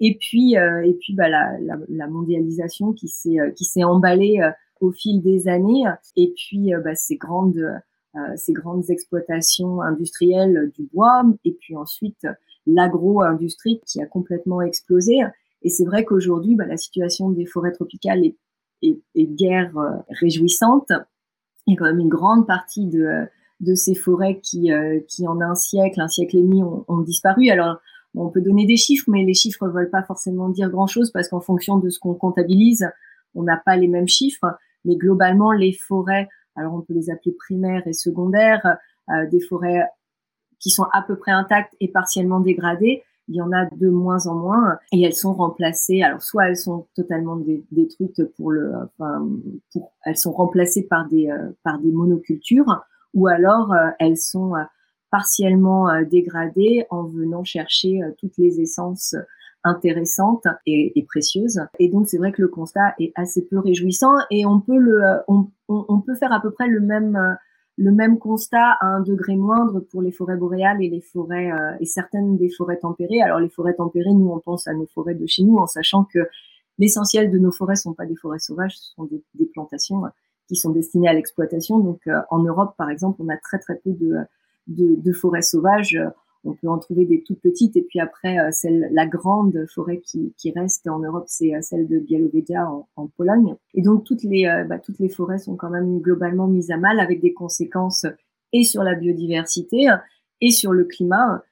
Et 0.00 0.16
puis, 0.18 0.54
et 0.54 0.96
puis 1.00 1.14
bah, 1.14 1.28
la, 1.28 1.58
la, 1.60 1.76
la 1.88 2.06
mondialisation 2.06 2.92
qui 2.92 3.08
s'est 3.08 3.36
qui 3.54 3.64
s'est 3.64 3.84
emballée 3.84 4.40
au 4.80 4.92
fil 4.92 5.22
des 5.22 5.48
années. 5.48 5.84
Et 6.16 6.32
puis, 6.36 6.72
bah, 6.84 6.94
ces 6.94 7.16
grandes 7.16 7.58
euh, 7.58 7.78
ces 8.36 8.52
grandes 8.52 8.88
exploitations 8.90 9.80
industrielles 9.80 10.70
du 10.74 10.84
bois, 10.92 11.24
et 11.44 11.52
puis 11.52 11.76
ensuite 11.76 12.26
l'agro-industrie 12.66 13.80
qui 13.86 14.02
a 14.02 14.06
complètement 14.06 14.60
explosé. 14.60 15.20
Et 15.62 15.70
c'est 15.70 15.84
vrai 15.84 16.04
qu'aujourd'hui, 16.04 16.54
bah, 16.54 16.66
la 16.66 16.76
situation 16.76 17.30
des 17.30 17.46
forêts 17.46 17.72
tropicales 17.72 18.22
est, 18.82 18.96
guère 19.16 19.76
euh, 19.78 19.96
réjouissante. 20.20 20.92
Il 21.66 21.72
y 21.72 21.76
a 21.76 21.78
quand 21.78 21.86
même 21.86 21.98
une 21.98 22.08
grande 22.08 22.46
partie 22.46 22.86
de, 22.86 23.74
ces 23.74 23.94
forêts 23.94 24.40
qui, 24.40 24.72
euh, 24.72 25.00
qui 25.08 25.26
en 25.26 25.40
un 25.40 25.54
siècle, 25.54 26.00
un 26.00 26.08
siècle 26.08 26.36
et 26.36 26.42
demi 26.42 26.62
ont, 26.62 26.84
ont 26.88 27.00
disparu. 27.00 27.48
Alors, 27.48 27.78
on 28.14 28.30
peut 28.30 28.40
donner 28.40 28.66
des 28.66 28.76
chiffres, 28.76 29.06
mais 29.08 29.24
les 29.24 29.34
chiffres 29.34 29.66
ne 29.66 29.72
veulent 29.72 29.90
pas 29.90 30.02
forcément 30.02 30.48
dire 30.48 30.70
grand-chose 30.70 31.10
parce 31.10 31.28
qu'en 31.28 31.40
fonction 31.40 31.78
de 31.78 31.88
ce 31.90 31.98
qu'on 31.98 32.14
comptabilise, 32.14 32.88
on 33.34 33.42
n'a 33.42 33.56
pas 33.56 33.76
les 33.76 33.88
mêmes 33.88 34.08
chiffres. 34.08 34.46
Mais 34.84 34.96
globalement, 34.96 35.52
les 35.52 35.72
forêts 35.72 36.28
alors 36.56 36.74
on 36.74 36.80
peut 36.80 36.94
les 36.94 37.10
appeler 37.10 37.32
primaires 37.32 37.86
et 37.86 37.92
secondaires, 37.92 38.78
euh, 39.10 39.26
des 39.28 39.40
forêts 39.40 39.84
qui 40.58 40.70
sont 40.70 40.86
à 40.92 41.02
peu 41.02 41.16
près 41.16 41.32
intactes 41.32 41.74
et 41.80 41.88
partiellement 41.88 42.40
dégradées. 42.40 43.02
Il 43.28 43.34
y 43.34 43.42
en 43.42 43.52
a 43.52 43.66
de 43.66 43.88
moins 43.88 44.26
en 44.26 44.34
moins 44.36 44.78
et 44.92 45.02
elles 45.02 45.14
sont 45.14 45.34
remplacées. 45.34 46.02
Alors 46.02 46.22
soit 46.22 46.48
elles 46.48 46.56
sont 46.56 46.86
totalement 46.94 47.36
détruites 47.70 48.24
pour 48.36 48.52
le, 48.52 48.72
enfin, 48.98 49.28
pour, 49.72 49.92
elles 50.04 50.16
sont 50.16 50.32
remplacées 50.32 50.86
par 50.86 51.08
des 51.08 51.28
euh, 51.28 51.50
par 51.62 51.78
des 51.80 51.90
monocultures, 51.90 52.84
ou 53.14 53.26
alors 53.26 53.72
euh, 53.72 53.90
elles 53.98 54.16
sont 54.16 54.52
partiellement 55.10 55.86
dégradées 56.02 56.86
en 56.90 57.04
venant 57.04 57.44
chercher 57.44 58.00
toutes 58.18 58.36
les 58.38 58.60
essences 58.60 59.14
intéressante 59.66 60.46
et, 60.66 60.98
et 60.98 61.04
précieuse. 61.04 61.60
Et 61.78 61.88
donc 61.88 62.08
c'est 62.08 62.18
vrai 62.18 62.32
que 62.32 62.42
le 62.42 62.48
constat 62.48 62.94
est 62.98 63.12
assez 63.16 63.44
peu 63.46 63.58
réjouissant 63.58 64.14
et 64.30 64.46
on 64.46 64.60
peut 64.60 64.78
le, 64.78 65.00
on, 65.68 65.84
on, 65.88 66.00
peut 66.00 66.14
faire 66.14 66.32
à 66.32 66.40
peu 66.40 66.50
près 66.50 66.68
le 66.68 66.80
même 66.80 67.36
le 67.78 67.92
même 67.92 68.18
constat 68.18 68.76
à 68.80 68.86
un 68.86 69.00
degré 69.00 69.36
moindre 69.36 69.80
pour 69.80 70.00
les 70.00 70.12
forêts 70.12 70.36
boréales 70.36 70.82
et 70.82 70.88
les 70.88 71.02
forêts 71.02 71.52
euh, 71.52 71.76
et 71.80 71.84
certaines 71.84 72.36
des 72.36 72.48
forêts 72.48 72.78
tempérées. 72.78 73.20
Alors 73.20 73.38
les 73.38 73.50
forêts 73.50 73.74
tempérées, 73.74 74.14
nous 74.14 74.30
on 74.30 74.40
pense 74.40 74.66
à 74.66 74.74
nos 74.74 74.86
forêts 74.86 75.14
de 75.14 75.26
chez 75.26 75.42
nous 75.42 75.56
en 75.58 75.66
sachant 75.66 76.04
que 76.04 76.20
l'essentiel 76.78 77.30
de 77.30 77.38
nos 77.38 77.52
forêts 77.52 77.76
sont 77.76 77.92
pas 77.92 78.06
des 78.06 78.16
forêts 78.16 78.38
sauvages, 78.38 78.76
ce 78.76 78.94
sont 78.94 79.04
des, 79.04 79.22
des 79.34 79.46
plantations 79.46 80.02
qui 80.48 80.56
sont 80.56 80.70
destinées 80.70 81.08
à 81.08 81.12
l'exploitation. 81.12 81.78
Donc 81.78 82.00
euh, 82.06 82.20
en 82.30 82.38
Europe 82.38 82.74
par 82.78 82.88
exemple, 82.88 83.20
on 83.22 83.28
a 83.28 83.36
très 83.36 83.58
très 83.58 83.76
peu 83.76 83.90
de, 83.90 84.16
de, 84.68 84.94
de 84.96 85.12
forêts 85.12 85.42
sauvages 85.42 85.98
on 86.46 86.54
peut 86.54 86.68
en 86.68 86.78
trouver 86.78 87.04
des 87.04 87.22
toutes 87.22 87.40
petites 87.40 87.76
et 87.76 87.82
puis 87.82 88.00
après 88.00 88.36
celle 88.52 88.88
la 88.92 89.06
grande 89.06 89.66
forêt 89.72 90.00
qui, 90.04 90.32
qui 90.36 90.52
reste 90.52 90.86
en 90.88 91.00
Europe 91.00 91.24
c'est 91.26 91.52
celle 91.62 91.86
de 91.88 91.98
Białowieża 91.98 92.70
en, 92.70 92.88
en, 92.96 93.06
Pologne 93.08 93.54
et 93.74 93.82
donc 93.82 94.04
toutes 94.04 94.22
les 94.22 94.44
bah, 94.68 94.78
toutes 94.78 94.98
les 94.98 95.08
forêts 95.08 95.38
sont 95.38 95.56
quand 95.56 95.70
même 95.70 96.00
globalement 96.00 96.46
mises 96.46 96.70
à 96.70 96.76
mal 96.76 97.00
avec 97.00 97.20
des 97.20 97.32
conséquences 97.32 98.06
et 98.52 98.64
sur 98.64 98.82
la 98.82 98.94
biodiversité 98.94 99.86
et 100.40 100.50
sur 100.50 100.72
le 100.72 100.84
climat 100.84 101.42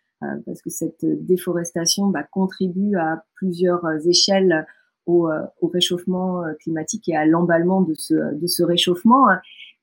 parce 0.47 0.63
que 0.63 0.71
cette 0.71 1.05
déforestation 1.05 2.07
bah, 2.09 2.23
contribue 2.23 2.97
à 2.97 3.25
plusieurs 3.35 3.85
échelles 4.07 4.67
au, 5.07 5.29
au, 5.61 5.69
réchauffement 5.69 6.43
climatique 6.61 7.09
et 7.09 7.17
à 7.17 7.27
l'emballement 7.27 7.83
de 7.83 7.95
ce, 7.95 8.15
de 8.35 8.47
ce 8.47 8.63
réchauffement. 8.63 9.27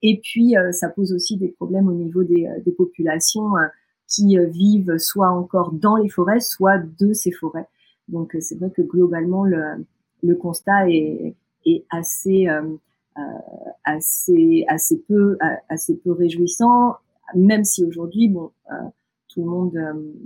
Et 0.01 0.19
puis, 0.23 0.55
ça 0.71 0.89
pose 0.89 1.13
aussi 1.13 1.37
des 1.37 1.49
problèmes 1.49 1.87
au 1.87 1.93
niveau 1.93 2.23
des, 2.23 2.49
des 2.65 2.71
populations 2.71 3.51
qui 4.11 4.37
euh, 4.37 4.45
vivent 4.45 4.97
soit 4.97 5.29
encore 5.29 5.71
dans 5.71 5.95
les 5.95 6.09
forêts, 6.09 6.41
soit 6.41 6.77
de 6.99 7.13
ces 7.13 7.31
forêts. 7.31 7.67
Donc 8.07 8.35
euh, 8.35 8.41
c'est 8.41 8.55
vrai 8.55 8.69
que 8.69 8.81
globalement 8.81 9.45
le, 9.45 9.85
le 10.21 10.35
constat 10.35 10.89
est, 10.89 11.35
est 11.65 11.85
assez 11.89 12.47
euh, 12.47 12.75
assez 13.83 14.65
assez 14.67 14.97
peu 15.07 15.37
assez 15.69 15.97
peu 15.97 16.11
réjouissant, 16.11 16.95
même 17.35 17.63
si 17.63 17.83
aujourd'hui 17.83 18.29
bon 18.29 18.51
tout 19.27 19.43
le 19.43 19.49
monde 19.49 19.77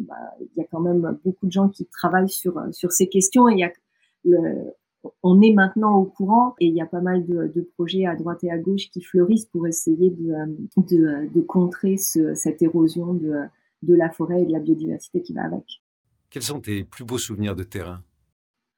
bah, 0.07 0.15
il 0.39 0.61
y 0.61 0.61
a 0.61 0.67
quand 0.71 0.81
même 0.81 1.17
beaucoup 1.25 1.47
de 1.47 1.51
gens 1.51 1.67
qui 1.67 1.85
travaillent 1.85 2.29
sur 2.29 2.61
sur 2.71 2.91
ces 2.91 3.09
questions 3.09 3.49
et 3.49 3.55
y 3.55 3.63
a 3.63 3.71
le, 4.23 4.71
on 5.23 5.41
est 5.41 5.53
maintenant 5.53 5.95
au 5.97 6.05
courant 6.05 6.55
et 6.59 6.67
il 6.67 6.75
y 6.75 6.81
a 6.81 6.85
pas 6.85 7.01
mal 7.01 7.25
de, 7.25 7.51
de, 7.53 7.61
projets 7.75 8.05
à 8.05 8.15
droite 8.15 8.43
et 8.43 8.51
à 8.51 8.57
gauche 8.57 8.89
qui 8.91 9.01
fleurissent 9.01 9.45
pour 9.47 9.67
essayer 9.67 10.09
de, 10.09 10.33
de, 10.77 11.27
de 11.33 11.41
contrer 11.41 11.97
ce, 11.97 12.33
cette 12.33 12.61
érosion 12.61 13.13
de, 13.13 13.45
de 13.85 13.95
la 13.95 14.09
forêt 14.09 14.41
et 14.41 14.45
de 14.45 14.51
la 14.51 14.59
biodiversité 14.59 15.21
qui 15.21 15.33
va 15.33 15.43
avec. 15.43 15.81
Quels 16.29 16.43
sont 16.43 16.59
tes 16.59 16.83
plus 16.83 17.05
beaux 17.05 17.17
souvenirs 17.17 17.55
de 17.55 17.63
terrain? 17.63 18.01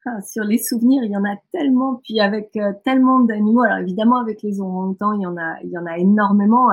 Ah, 0.06 0.22
Sur 0.22 0.44
les 0.44 0.58
souvenirs, 0.58 1.04
il 1.04 1.12
y 1.12 1.18
en 1.18 1.26
a 1.26 1.36
tellement, 1.52 2.02
puis 2.04 2.20
avec 2.20 2.56
euh, 2.56 2.74
tellement 2.86 3.20
d'animaux. 3.22 3.64
Alors 3.64 3.80
évidemment, 3.80 4.20
avec 4.20 4.42
les 4.42 4.62
orang-outans, 4.62 5.14
il 5.14 5.22
y 5.22 5.26
en 5.26 5.38
a, 5.38 5.60
il 5.64 5.70
y 5.70 5.78
en 5.78 5.86
a 5.86 5.98
énormément. 5.98 6.70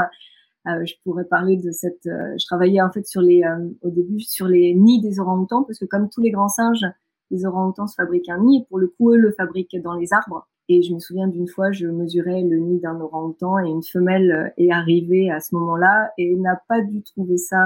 Euh, 0.66 0.84
je 0.86 0.94
pourrais 1.04 1.24
parler 1.24 1.56
de 1.56 1.70
cette. 1.70 2.06
Euh, 2.06 2.34
je 2.38 2.46
travaillais 2.46 2.80
en 2.80 2.90
fait 2.90 3.06
sur 3.06 3.20
les, 3.20 3.42
euh, 3.42 3.68
au 3.82 3.90
début 3.90 4.20
sur 4.20 4.46
les 4.46 4.74
nids 4.74 5.02
des 5.02 5.20
orang-outans 5.20 5.62
parce 5.62 5.78
que 5.78 5.84
comme 5.84 6.08
tous 6.08 6.22
les 6.22 6.30
grands 6.30 6.48
singes, 6.48 6.86
les 7.30 7.44
orang-outans 7.44 7.86
se 7.86 7.94
fabriquent 7.94 8.30
un 8.30 8.42
nid 8.42 8.62
et 8.62 8.64
pour 8.68 8.78
le 8.78 8.88
coup 8.88 9.12
eux 9.12 9.18
le 9.18 9.32
fabriquent 9.32 9.76
dans 9.82 9.94
les 9.94 10.12
arbres. 10.12 10.48
Et 10.70 10.82
je 10.82 10.94
me 10.94 10.98
souvien 11.00 11.28
d'une 11.28 11.48
fois, 11.48 11.72
je 11.72 11.86
mesurais 11.86 12.42
le 12.42 12.56
nid 12.58 12.80
d'un 12.80 12.98
orang-outan 12.98 13.58
et 13.58 13.68
une 13.68 13.82
femelle 13.82 14.54
est 14.56 14.70
arrivée 14.70 15.30
à 15.30 15.40
ce 15.40 15.54
moment-là 15.54 16.12
et 16.16 16.34
n'a 16.36 16.58
pas 16.68 16.80
dû 16.80 17.02
trouver 17.02 17.36
ça 17.36 17.58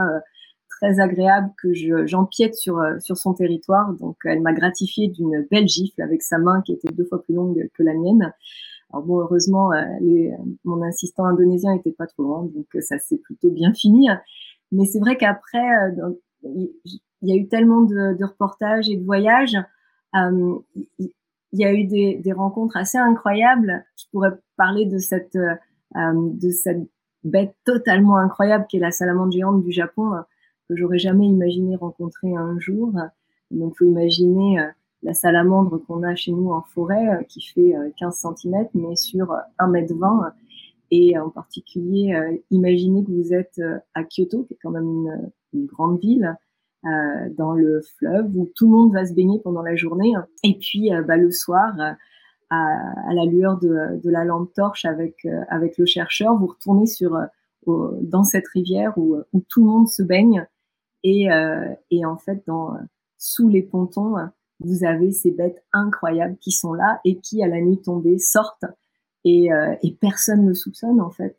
très 0.80 1.00
agréable 1.00 1.50
que 1.61 1.73
j'empiète 2.06 2.54
sur, 2.54 2.78
euh, 2.78 2.99
sur 3.00 3.16
son 3.16 3.35
territoire. 3.35 3.92
Donc, 3.94 4.16
elle 4.25 4.40
m'a 4.40 4.52
gratifié 4.52 5.08
d'une 5.08 5.47
belle 5.50 5.68
gifle 5.68 6.00
avec 6.02 6.23
sa 6.23 6.38
main 6.38 6.62
qui 6.62 6.73
était 6.73 6.92
deux 6.92 7.04
fois 7.04 7.23
plus 7.23 7.35
longue 7.35 7.68
que 7.75 7.82
la 7.82 7.94
mienne. 7.94 8.32
Alors 8.90 9.04
bon, 9.04 9.20
heureusement, 9.20 9.73
euh, 9.73 9.82
les, 10.00 10.32
mon 10.64 10.80
assistant 10.82 11.25
indonésien 11.26 11.73
était 11.73 11.92
pas 11.92 12.06
trop 12.06 12.23
loin, 12.23 12.42
donc 12.42 12.66
euh, 12.75 12.80
ça 12.80 12.99
s'est 12.99 13.18
plutôt 13.18 13.50
bien 13.50 13.75
fini. 13.75 14.08
Mais 14.73 14.87
c'est 14.87 14.99
vrai 14.99 15.16
qu'après, 15.16 15.66
il 17.23 17.28
y 17.28 17.32
a 17.32 17.37
eu 17.37 17.49
tellement 17.49 17.82
de, 17.82 18.25
reportages 18.25 18.88
et 18.88 18.97
de 18.97 19.04
voyages. 19.04 19.56
Euh, 20.14 20.58
il 20.99 21.61
y 21.61 21.64
a 21.64 21.73
eu 21.73 21.85
des, 21.85 22.32
rencontres 22.32 22.76
assez 22.76 22.99
incroyables. 22.99 23.85
Je 23.97 24.04
pourrais 24.12 24.32
parler 24.56 24.87
de 24.87 24.99
cette, 24.99 25.37
euh, 25.37 25.54
de 25.97 26.50
cette 26.50 26.88
bête 27.25 27.56
totalement 27.64 28.16
incroyable 28.16 28.66
qui 28.68 28.76
est 28.76 28.80
la 28.80 28.90
salamandre 28.90 29.32
géante 29.32 29.62
du 29.62 29.73
Japon 29.73 30.12
que 30.68 30.76
j'aurais 30.76 30.98
jamais 30.98 31.26
imaginé 31.26 31.76
rencontrer 31.76 32.34
un 32.34 32.58
jour. 32.58 32.92
Donc, 33.50 33.76
faut 33.76 33.87
imaginer 33.87 34.60
euh, 34.60 34.66
la 35.02 35.14
salamandre 35.14 35.80
qu'on 35.87 36.02
a 36.02 36.14
chez 36.14 36.32
nous 36.32 36.50
en 36.50 36.62
forêt, 36.62 37.08
euh, 37.08 37.22
qui 37.28 37.40
fait 37.40 37.75
15 37.98 38.25
euh, 38.25 38.34
cm, 38.34 38.68
mais 38.75 38.96
sur 38.96 39.32
1 39.58 39.72
m 39.72 39.87
20 39.90 40.32
et 40.90 41.19
en 41.19 41.28
particulier, 41.28 42.19
imaginez 42.50 43.04
que 43.04 43.10
vous 43.10 43.34
êtes 43.34 43.60
à 43.93 44.04
Kyoto, 44.04 44.45
qui 44.45 44.54
est 44.54 44.58
quand 44.62 44.71
même 44.71 44.86
une, 45.52 45.66
grande 45.66 46.00
ville, 46.00 46.34
dans 46.82 47.52
le 47.52 47.82
fleuve 47.99 48.34
où 48.34 48.49
tout 48.54 48.64
le 48.64 48.73
monde 48.73 48.95
va 48.95 49.04
se 49.04 49.12
baigner 49.12 49.38
pendant 49.38 49.60
la 49.60 49.76
journée. 49.76 50.14
Et 50.45 50.56
puis, 50.58 50.88
bah, 51.06 51.19
le 51.19 51.30
soir, 51.30 51.75
à, 52.49 53.12
la 53.12 53.25
lueur 53.26 53.58
de, 53.58 54.00
la 54.08 54.25
lampe 54.25 54.50
torche 54.54 54.86
avec, 54.86 55.28
avec 55.50 55.76
le 55.76 55.84
chercheur, 55.84 56.38
vous 56.38 56.47
retournez 56.47 56.86
sur, 56.86 57.19
dans 57.66 58.25
cette 58.25 58.49
rivière 58.49 58.97
où, 58.97 59.19
tout 59.50 59.60
le 59.60 59.66
monde 59.66 59.88
se 59.88 60.02
baigne 60.02 60.47
et, 61.02 61.30
euh, 61.30 61.75
et 61.91 62.04
en 62.04 62.17
fait, 62.17 62.43
dans, 62.47 62.75
sous 63.17 63.49
les 63.49 63.63
pontons, 63.63 64.17
vous 64.61 64.84
avez 64.84 65.13
ces 65.13 65.30
bêtes 65.30 65.65
incroyables 65.73 66.37
qui 66.39 66.52
sont 66.52 66.75
là 66.75 67.00
et 67.04 67.19
qui, 67.21 67.43
à 67.43 67.49
la 67.49 67.61
nuit 67.61 67.80
tombée, 67.80 68.19
sortent 68.19 68.67
et, 69.25 69.52
euh, 69.52 69.75
et 69.82 69.93
personne 70.00 70.45
ne 70.45 70.52
soupçonne 70.52 71.00
en 71.00 71.11
fait. 71.11 71.39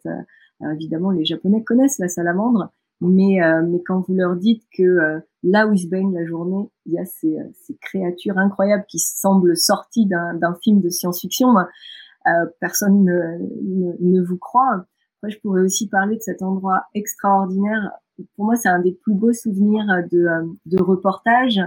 Alors, 0.61 0.73
évidemment, 0.73 1.11
les 1.11 1.25
Japonais 1.25 1.63
connaissent 1.63 1.99
la 1.99 2.09
salamandre, 2.09 2.71
mais, 3.01 3.41
euh, 3.41 3.61
mais 3.65 3.81
quand 3.83 4.01
vous 4.01 4.13
leur 4.13 4.35
dites 4.35 4.63
que 4.77 4.83
euh, 4.83 5.19
là 5.43 5.67
où 5.67 5.73
ils 5.73 5.79
se 5.79 5.87
baignent 5.87 6.13
la 6.13 6.25
journée, 6.25 6.69
il 6.85 6.93
y 6.93 6.99
a 6.99 7.05
ces, 7.05 7.37
ces 7.53 7.75
créatures 7.77 8.37
incroyables 8.37 8.85
qui 8.89 8.99
semblent 8.99 9.55
sorties 9.55 10.05
d'un 10.05 10.55
film 10.61 10.81
de 10.81 10.89
science-fiction, 10.89 11.55
euh, 11.57 12.31
personne 12.59 13.03
ne, 13.03 13.37
ne, 13.63 13.93
ne, 13.99 14.21
vous 14.21 14.37
croit. 14.37 14.85
Après, 15.17 15.31
je 15.31 15.39
pourrais 15.39 15.61
aussi 15.61 15.87
parler 15.87 16.17
de 16.17 16.21
cet 16.21 16.41
endroit 16.41 16.83
extraordinaire 16.93 17.91
pour 18.35 18.45
moi, 18.45 18.55
c'est 18.55 18.69
un 18.69 18.79
des 18.79 18.91
plus 18.91 19.13
beaux 19.13 19.33
souvenirs 19.33 19.85
de, 20.11 20.25
euh, 20.25 20.45
de 20.65 20.81
reportage. 20.81 21.59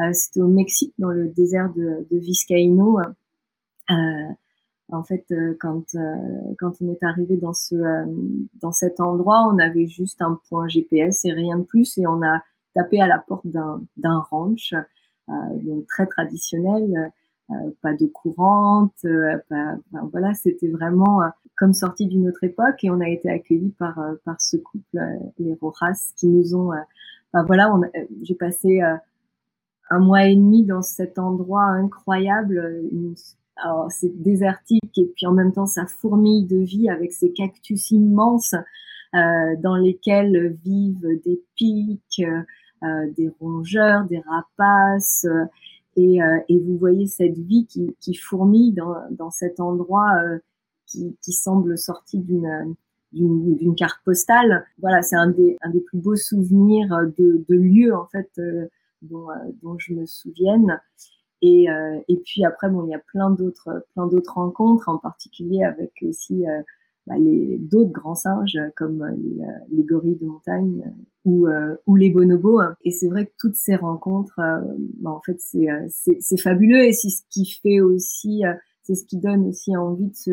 Euh, 0.00 0.12
c'était 0.12 0.40
au 0.40 0.48
Mexique, 0.48 0.94
dans 0.98 1.10
le 1.10 1.28
désert 1.28 1.72
de, 1.74 2.06
de 2.10 2.18
Vizcaíno. 2.18 2.98
Euh, 3.90 3.94
en 4.92 5.02
fait, 5.02 5.24
quand 5.60 5.96
quand 6.58 6.72
on 6.82 6.92
est 6.92 7.02
arrivé 7.02 7.38
dans 7.38 7.54
ce 7.54 7.74
dans 8.60 8.70
cet 8.70 9.00
endroit, 9.00 9.48
on 9.50 9.58
avait 9.58 9.86
juste 9.86 10.20
un 10.20 10.38
point 10.48 10.68
GPS 10.68 11.24
et 11.24 11.32
rien 11.32 11.58
de 11.58 11.64
plus, 11.64 11.96
et 11.96 12.06
on 12.06 12.22
a 12.22 12.42
tapé 12.74 13.00
à 13.00 13.06
la 13.06 13.18
porte 13.18 13.46
d'un 13.46 13.82
d'un 13.96 14.18
ranch, 14.18 14.74
donc 15.28 15.86
très 15.86 16.06
traditionnel, 16.06 17.12
pas 17.82 17.92
de 17.94 18.06
courante, 18.06 19.06
pas, 19.48 19.76
voilà, 20.12 20.34
c'était 20.34 20.68
vraiment 20.68 21.20
comme 21.56 21.72
sorti 21.72 22.06
d'une 22.06 22.28
autre 22.28 22.44
époque 22.44 22.82
et 22.82 22.90
on 22.90 23.00
a 23.00 23.08
été 23.08 23.30
accueillis 23.30 23.74
par 23.78 23.98
euh, 23.98 24.14
par 24.24 24.40
ce 24.40 24.56
couple 24.56 24.96
euh, 24.96 25.16
les 25.38 25.54
Rojas 25.54 26.12
qui 26.16 26.28
nous 26.28 26.54
ont 26.54 26.72
euh, 26.72 27.42
voilà 27.46 27.72
j'ai 28.22 28.34
passé 28.34 28.80
un 29.90 29.98
mois 29.98 30.24
et 30.24 30.36
demi 30.36 30.64
dans 30.64 30.82
cet 30.82 31.18
endroit 31.18 31.64
incroyable 31.64 32.80
alors 33.56 33.90
c'est 33.90 34.22
désertique 34.22 34.96
et 34.98 35.12
puis 35.16 35.26
en 35.26 35.32
même 35.32 35.52
temps 35.52 35.66
ça 35.66 35.86
fourmille 35.86 36.46
de 36.46 36.58
vie 36.58 36.88
avec 36.88 37.12
ces 37.12 37.32
cactus 37.32 37.90
immenses 37.90 38.54
euh, 39.14 39.56
dans 39.58 39.74
lesquels 39.74 40.56
vivent 40.64 41.20
des 41.24 41.42
pics, 41.56 42.22
euh, 42.84 43.12
des 43.16 43.32
rongeurs, 43.40 44.04
des 44.04 44.20
rapaces 44.20 45.26
et, 45.96 46.18
et, 46.48 46.58
vous 46.60 46.76
voyez 46.78 47.06
cette 47.06 47.38
vie 47.38 47.66
qui, 47.66 47.96
qui 48.00 48.14
fourmille 48.14 48.72
dans, 48.72 48.94
dans 49.10 49.30
cet 49.30 49.60
endroit 49.60 50.12
qui, 50.86 51.16
qui 51.22 51.32
semble 51.32 51.78
sorti 51.78 52.18
d'une 52.18 52.74
d'une 53.14 53.74
carte 53.74 54.00
postale. 54.04 54.66
Voilà, 54.78 55.02
c'est 55.02 55.16
un 55.16 55.30
des, 55.30 55.56
un 55.62 55.70
des 55.70 55.80
plus 55.80 55.98
beaux 55.98 56.16
souvenirs 56.16 56.88
de, 57.16 57.44
de 57.48 57.54
lieux 57.54 57.94
en 57.94 58.06
fait 58.06 58.30
euh, 58.38 58.66
dont, 59.02 59.30
euh, 59.30 59.34
dont, 59.62 59.78
je 59.78 59.94
me 59.94 60.06
souvienne. 60.06 60.80
Et, 61.42 61.70
euh, 61.70 62.00
et 62.08 62.16
puis 62.16 62.44
après, 62.44 62.68
bon, 62.70 62.84
il 62.86 62.90
y 62.90 62.94
a 62.94 62.98
plein 62.98 63.30
d'autres 63.30 63.84
plein 63.92 64.06
d'autres 64.06 64.34
rencontres, 64.34 64.88
en 64.88 64.98
particulier 64.98 65.62
avec 65.62 65.92
aussi 66.02 66.44
bah, 67.06 67.18
les 67.18 67.58
d'autres 67.58 67.92
grands 67.92 68.14
singes 68.14 68.58
comme 68.76 69.06
les, 69.18 69.76
les, 69.76 69.84
gorilles 69.84 70.16
de 70.16 70.26
montagne 70.26 70.82
ou, 71.24 71.46
ou 71.86 71.96
les 71.96 72.10
bonobos. 72.10 72.60
Et 72.82 72.90
c'est 72.90 73.08
vrai 73.08 73.26
que 73.26 73.32
toutes 73.38 73.56
ces 73.56 73.76
rencontres, 73.76 74.40
bah, 75.00 75.10
en 75.10 75.20
fait, 75.20 75.38
c'est 75.40 75.68
c'est 75.88 76.40
fabuleux 76.40 76.84
et 76.84 76.92
c'est 76.92 77.10
ce 77.10 77.22
qui 77.30 77.46
fait 77.46 77.80
aussi, 77.80 78.42
c'est 78.82 78.94
ce 78.94 79.04
qui 79.04 79.18
donne 79.18 79.46
aussi 79.46 79.76
envie 79.76 80.08
de 80.08 80.16
se 80.16 80.30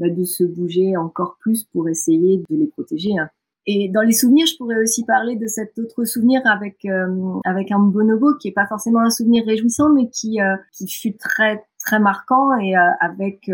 bah, 0.00 0.08
de 0.08 0.24
se 0.24 0.44
bouger 0.44 0.96
encore 0.96 1.36
plus 1.40 1.64
pour 1.64 1.88
essayer 1.88 2.38
de 2.38 2.56
les 2.56 2.68
protéger. 2.68 3.18
Hein. 3.18 3.28
Et 3.66 3.90
dans 3.90 4.00
les 4.00 4.12
souvenirs, 4.14 4.46
je 4.46 4.56
pourrais 4.56 4.82
aussi 4.82 5.04
parler 5.04 5.36
de 5.36 5.46
cet 5.46 5.78
autre 5.78 6.04
souvenir 6.04 6.40
avec 6.46 6.86
euh, 6.86 7.34
avec 7.44 7.70
un 7.70 7.78
bonobo 7.78 8.34
qui 8.36 8.48
est 8.48 8.52
pas 8.52 8.66
forcément 8.66 9.00
un 9.00 9.10
souvenir 9.10 9.44
réjouissant, 9.44 9.90
mais 9.90 10.08
qui 10.08 10.40
euh, 10.40 10.56
qui 10.72 10.88
fut 10.88 11.16
très 11.16 11.64
très 11.78 12.00
marquant 12.00 12.56
et 12.58 12.76
euh, 12.76 12.80
avec 13.00 13.50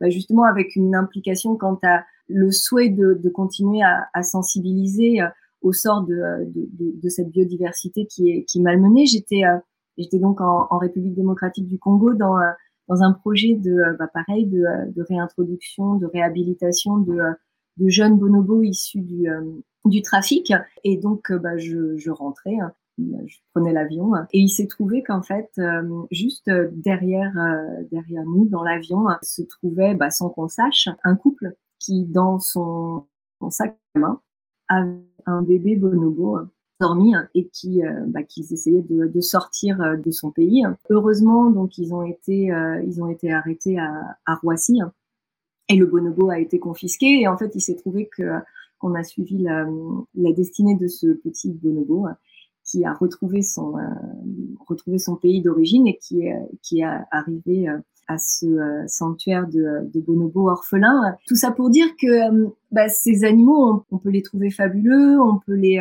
bah, 0.00 0.10
justement 0.10 0.44
avec 0.44 0.76
une 0.76 0.94
implication 0.94 1.56
quant 1.56 1.78
à 1.82 2.04
le 2.28 2.50
souhait 2.50 2.90
de, 2.90 3.14
de 3.14 3.28
continuer 3.30 3.82
à, 3.82 4.08
à 4.12 4.22
sensibiliser 4.22 5.20
au 5.62 5.72
sort 5.72 6.02
de, 6.02 6.14
de, 6.14 6.68
de, 6.72 7.00
de, 7.00 7.08
cette 7.08 7.30
biodiversité 7.30 8.06
qui 8.06 8.30
est 8.30 8.44
qui 8.44 8.60
malmenée. 8.60 9.06
J'étais 9.06 9.42
j'étais 9.96 10.18
donc 10.18 10.40
en, 10.40 10.66
en, 10.70 10.78
République 10.78 11.14
démocratique 11.14 11.66
du 11.66 11.78
Congo 11.78 12.14
dans 12.14 12.36
dans 12.88 13.02
un 13.02 13.12
projet 13.12 13.54
de, 13.54 13.70
euh, 13.70 13.96
bah, 13.98 14.08
pareil, 14.12 14.46
de, 14.46 14.60
euh, 14.60 14.86
de, 14.96 15.02
réintroduction, 15.02 15.94
de 15.94 16.06
réhabilitation 16.06 16.98
de, 16.98 17.12
euh, 17.12 17.32
de 17.76 17.88
jeunes 17.88 18.18
bonobos 18.18 18.62
issus 18.62 19.00
du, 19.00 19.28
du 19.84 20.02
trafic. 20.02 20.52
Et 20.84 20.96
donc, 20.96 21.32
bah, 21.32 21.56
je, 21.58 21.96
je 21.96 22.10
rentrais. 22.10 22.56
Je 22.98 23.36
prenais 23.54 23.72
l'avion. 23.72 24.12
Et 24.32 24.40
il 24.40 24.48
s'est 24.48 24.66
trouvé 24.66 25.02
qu'en 25.02 25.22
fait, 25.22 25.60
juste 26.10 26.50
derrière 26.72 27.32
derrière 27.90 28.24
nous 28.24 28.46
dans 28.46 28.62
l'avion 28.62 29.06
se 29.22 29.42
trouvait, 29.42 29.94
bah, 29.94 30.10
sans 30.10 30.30
qu'on 30.30 30.48
sache, 30.48 30.88
un 31.04 31.16
couple 31.16 31.54
qui 31.78 32.04
dans 32.04 32.38
son, 32.38 33.06
sac 33.50 33.78
à 33.94 33.98
main 33.98 34.20
avait 34.68 35.04
un 35.26 35.42
bébé 35.42 35.76
bonobo 35.76 36.38
dormi 36.80 37.14
et 37.34 37.48
qui 37.48 37.84
euh, 37.84 38.04
bah, 38.06 38.22
qu'ils 38.22 38.52
essayaient 38.52 38.84
de, 38.88 39.20
sortir 39.20 39.80
euh, 39.80 39.96
de 39.96 40.10
son 40.10 40.30
pays. 40.30 40.64
Heureusement, 40.90 41.50
donc 41.50 41.78
ils 41.78 41.94
ont 41.94 42.02
été 42.02 42.52
euh, 42.52 42.82
ils 42.86 43.02
ont 43.02 43.08
été 43.08 43.32
arrêtés 43.32 43.78
à, 43.78 44.34
Roissy. 44.42 44.80
Et 45.68 45.76
le 45.76 45.86
bonobo 45.86 46.30
a 46.30 46.38
été 46.38 46.58
confisqué. 46.58 47.20
Et 47.20 47.28
en 47.28 47.36
fait 47.36 47.54
il 47.54 47.60
s'est 47.60 47.76
trouvé 47.76 48.08
que 48.16 48.22
qu'on 48.78 48.94
a 48.94 49.02
suivi 49.02 49.38
la, 49.38 49.66
destinée 50.32 50.76
de 50.76 50.86
ce 50.86 51.08
petit 51.08 51.52
bonobo 51.52 52.06
qui 52.68 52.84
a 52.84 52.92
retrouvé 52.92 53.42
son 53.42 53.74
retrouvé 54.66 54.98
son 54.98 55.16
pays 55.16 55.40
d'origine 55.40 55.86
et 55.86 55.96
qui 55.96 56.22
est 56.22 56.36
qui 56.62 56.80
est 56.80 56.86
arrivé 57.10 57.68
à 58.08 58.18
ce 58.18 58.84
sanctuaire 58.86 59.46
de, 59.46 59.90
de 59.92 60.00
bonobos 60.00 60.48
orphelins. 60.48 61.16
Tout 61.26 61.36
ça 61.36 61.50
pour 61.50 61.70
dire 61.70 61.88
que 62.00 62.48
bah, 62.72 62.88
ces 62.88 63.24
animaux, 63.24 63.84
on, 63.90 63.96
on, 63.96 63.98
peut 63.98 64.08
les 64.08 64.22
trouver 64.22 64.50
fabuleux, 64.50 65.20
on 65.20 65.38
peut 65.38 65.54
les 65.54 65.78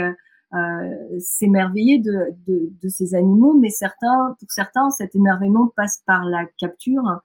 euh, 0.53 1.19
s'émerveiller 1.19 1.99
de, 1.99 2.33
de, 2.47 2.71
de, 2.81 2.87
ces 2.87 3.15
animaux, 3.15 3.53
mais 3.53 3.69
certains, 3.69 4.37
pour 4.39 4.49
certains, 4.49 4.89
cet 4.91 5.13
émerveillement 5.13 5.73
passe 5.75 6.01
par 6.05 6.23
la 6.23 6.45
capture 6.57 7.19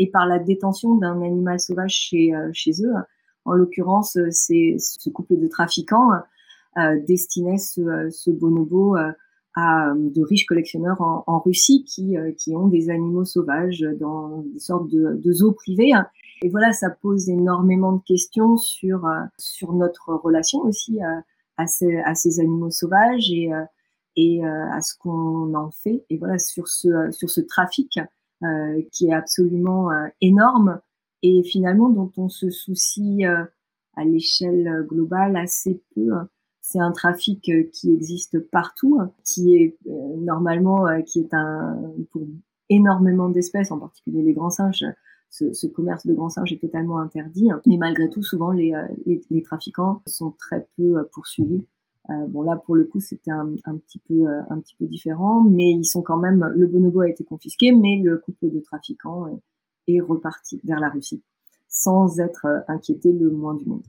et 0.00 0.10
par 0.10 0.26
la 0.26 0.40
détention 0.40 0.96
d'un 0.96 1.22
animal 1.22 1.60
sauvage 1.60 1.92
chez, 1.92 2.34
euh, 2.34 2.50
chez 2.52 2.72
eux. 2.84 2.92
En 3.44 3.52
l'occurrence, 3.52 4.18
c'est 4.30 4.74
ce 4.78 5.08
couple 5.08 5.36
de 5.38 5.46
trafiquants 5.46 6.14
euh, 6.14 6.18
destinait 7.06 7.58
ce, 7.58 8.08
ce 8.10 8.30
bonobo 8.30 8.96
euh, 8.96 9.12
à 9.56 9.92
de 9.94 10.22
riches 10.22 10.46
collectionneurs 10.46 11.00
en, 11.00 11.22
en 11.26 11.38
Russie 11.38 11.84
qui, 11.84 12.16
qui 12.38 12.56
ont 12.56 12.66
des 12.66 12.90
animaux 12.90 13.24
sauvages 13.24 13.86
dans 14.00 14.42
des 14.52 14.58
sortes 14.58 14.88
de, 14.88 15.14
de 15.14 15.32
zoos 15.32 15.52
privés. 15.52 15.92
Et 16.42 16.48
voilà, 16.48 16.72
ça 16.72 16.90
pose 16.90 17.28
énormément 17.28 17.92
de 17.92 18.02
questions 18.02 18.56
sur, 18.56 19.08
sur 19.38 19.72
notre 19.72 20.12
relation 20.12 20.58
aussi 20.62 20.98
à 21.56 21.66
ces, 21.66 21.98
à 21.98 22.14
ces 22.14 22.40
animaux 22.40 22.70
sauvages 22.70 23.30
et, 23.30 23.52
euh, 23.52 23.64
et 24.16 24.44
euh, 24.44 24.70
à 24.70 24.80
ce 24.80 24.96
qu'on 24.98 25.54
en 25.54 25.70
fait. 25.70 26.04
Et 26.10 26.18
voilà, 26.18 26.38
sur 26.38 26.68
ce, 26.68 27.10
sur 27.10 27.30
ce 27.30 27.40
trafic 27.40 27.98
euh, 28.42 28.82
qui 28.92 29.08
est 29.08 29.14
absolument 29.14 29.90
énorme 30.20 30.80
et 31.22 31.42
finalement 31.42 31.88
dont 31.88 32.12
on 32.16 32.28
se 32.28 32.50
soucie 32.50 33.24
à 33.24 34.04
l'échelle 34.04 34.84
globale 34.88 35.36
assez 35.36 35.82
peu. 35.94 36.12
C'est 36.66 36.80
un 36.80 36.92
trafic 36.92 37.50
qui 37.72 37.92
existe 37.92 38.38
partout, 38.38 38.98
qui 39.22 39.54
est 39.54 39.76
normalement, 40.16 40.86
qui 41.04 41.20
est 41.20 41.34
un 41.34 41.78
pour 42.10 42.22
énormément 42.70 43.28
d'espèces, 43.28 43.70
en 43.70 43.78
particulier 43.78 44.22
les 44.22 44.32
grands 44.32 44.48
singes, 44.48 44.86
ce, 45.28 45.66
commerce 45.66 46.06
de 46.06 46.14
grands 46.14 46.30
singes 46.30 46.54
est 46.54 46.60
totalement 46.60 46.98
interdit. 46.98 47.50
Mais 47.66 47.76
malgré 47.76 48.08
tout, 48.08 48.22
souvent, 48.22 48.50
les, 48.50 48.72
euh, 48.72 48.86
les, 49.30 49.42
trafiquants 49.42 50.00
sont 50.06 50.30
très 50.30 50.66
peu 50.78 50.96
euh, 50.96 51.04
poursuivis. 51.12 51.66
Euh, 52.10 52.26
bon 52.28 52.42
là 52.42 52.56
pour 52.56 52.74
le 52.74 52.84
coup 52.84 53.00
c'était 53.00 53.30
un, 53.30 53.54
petit 53.78 53.98
peu 53.98 54.26
un 54.50 54.60
petit 54.60 54.74
peu 54.78 54.86
différent, 54.86 55.42
mais 55.42 55.70
ils 55.70 55.86
sont 55.86 56.02
quand 56.02 56.18
même 56.18 56.50
le 56.54 56.66
bonobo 56.66 57.00
a 57.00 57.08
été 57.08 57.24
confisqué, 57.24 57.72
mais 57.72 57.98
le 58.02 58.18
couple 58.18 58.50
de 58.50 58.60
trafiquants 58.60 59.40
est 59.88 60.00
reparti 60.00 60.60
vers 60.64 60.80
la 60.80 60.90
Russie 60.90 61.22
sans 61.68 62.20
être 62.20 62.46
inquiété 62.68 63.10
le 63.10 63.30
moins 63.30 63.54
du 63.54 63.64
monde. 63.64 63.84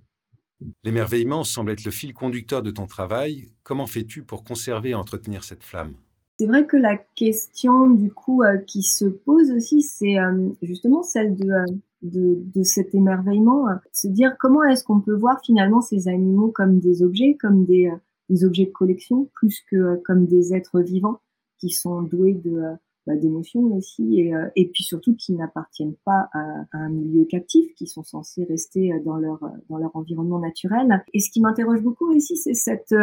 L'émerveillement 0.84 1.44
semble 1.44 1.72
être 1.72 1.84
le 1.84 1.92
fil 1.92 2.14
conducteur 2.14 2.62
de 2.62 2.72
ton 2.72 2.88
travail. 2.88 3.50
Comment 3.64 3.88
fais-tu 3.88 4.24
pour 4.24 4.44
conserver 4.44 4.92
et 4.92 4.96
entretenir 4.96 5.44
cette 5.44 5.64
flamme? 5.64 5.96
C'est 6.38 6.48
vrai 6.48 6.66
que 6.66 6.76
la 6.76 6.98
question 6.98 7.90
du 7.90 8.12
coup 8.12 8.44
euh, 8.44 8.58
qui 8.58 8.84
se 8.84 9.06
pose 9.06 9.52
aussi, 9.52 9.82
c'est 9.82 10.20
euh, 10.20 10.50
justement 10.62 11.02
celle 11.02 11.36
de, 11.36 11.50
euh, 11.50 12.64
cet 12.64 12.94
émerveillement, 12.94 13.68
se 13.94 14.08
dire 14.08 14.36
comment 14.38 14.64
est-ce 14.64 14.84
qu'on 14.84 15.00
peut 15.00 15.16
voir 15.16 15.40
finalement 15.46 15.82
ces 15.82 16.10
animaux 16.10 16.52
comme 16.52 16.80
des 16.80 17.04
objets, 17.04 17.38
comme 17.40 17.66
des, 17.66 17.90
objets 18.44 18.66
de 18.66 18.72
collection, 18.72 19.30
plus 19.34 19.62
que 19.72 19.96
comme 20.04 20.26
des 20.26 20.54
êtres 20.54 20.82
vivants 20.82 21.22
qui 21.58 21.70
sont 21.70 22.02
doués 22.02 22.34
de 22.34 22.62
d'émotions 23.08 23.62
aussi, 23.76 24.20
et, 24.20 24.34
et 24.56 24.68
puis 24.68 24.84
surtout 24.84 25.16
qui 25.16 25.34
n'appartiennent 25.34 25.96
pas 26.06 26.30
à, 26.34 26.44
un 26.74 26.90
milieu 26.90 27.26
captif, 27.26 27.74
qui 27.76 27.88
sont 27.88 28.04
censés 28.04 28.46
rester 28.46 28.92
dans 29.06 29.18
leur 29.18 29.40
dans 29.70 29.78
leur 29.78 29.96
environnement 29.96 30.40
naturel. 30.40 31.04
Et 31.14 31.20
ce 31.20 31.30
qui 31.30 31.42
m'interroge 31.42 31.82
beaucoup 31.82 32.12
aussi, 32.12 32.36
c'est 32.38 32.56
cette 32.56 32.96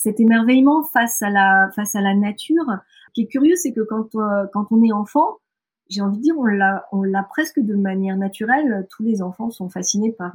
cet 0.00 0.18
émerveillement 0.18 0.82
face 0.82 1.20
à 1.20 1.28
la 1.28 1.68
face 1.76 1.94
à 1.94 2.00
la 2.00 2.14
nature. 2.14 2.64
Ce 3.08 3.12
qui 3.12 3.22
est 3.22 3.26
curieux, 3.26 3.56
c'est 3.56 3.72
que 3.72 3.82
quand 3.82 4.14
euh, 4.14 4.46
quand 4.52 4.72
on 4.72 4.82
est 4.82 4.92
enfant, 4.92 5.36
j'ai 5.90 6.00
envie 6.00 6.16
de 6.16 6.22
dire, 6.22 6.34
on 6.38 6.46
l'a 6.46 6.86
on 6.90 7.02
l'a 7.02 7.22
presque 7.22 7.60
de 7.60 7.74
manière 7.74 8.16
naturelle. 8.16 8.86
Tous 8.90 9.02
les 9.02 9.20
enfants 9.20 9.50
sont 9.50 9.68
fascinés 9.68 10.12
par 10.12 10.34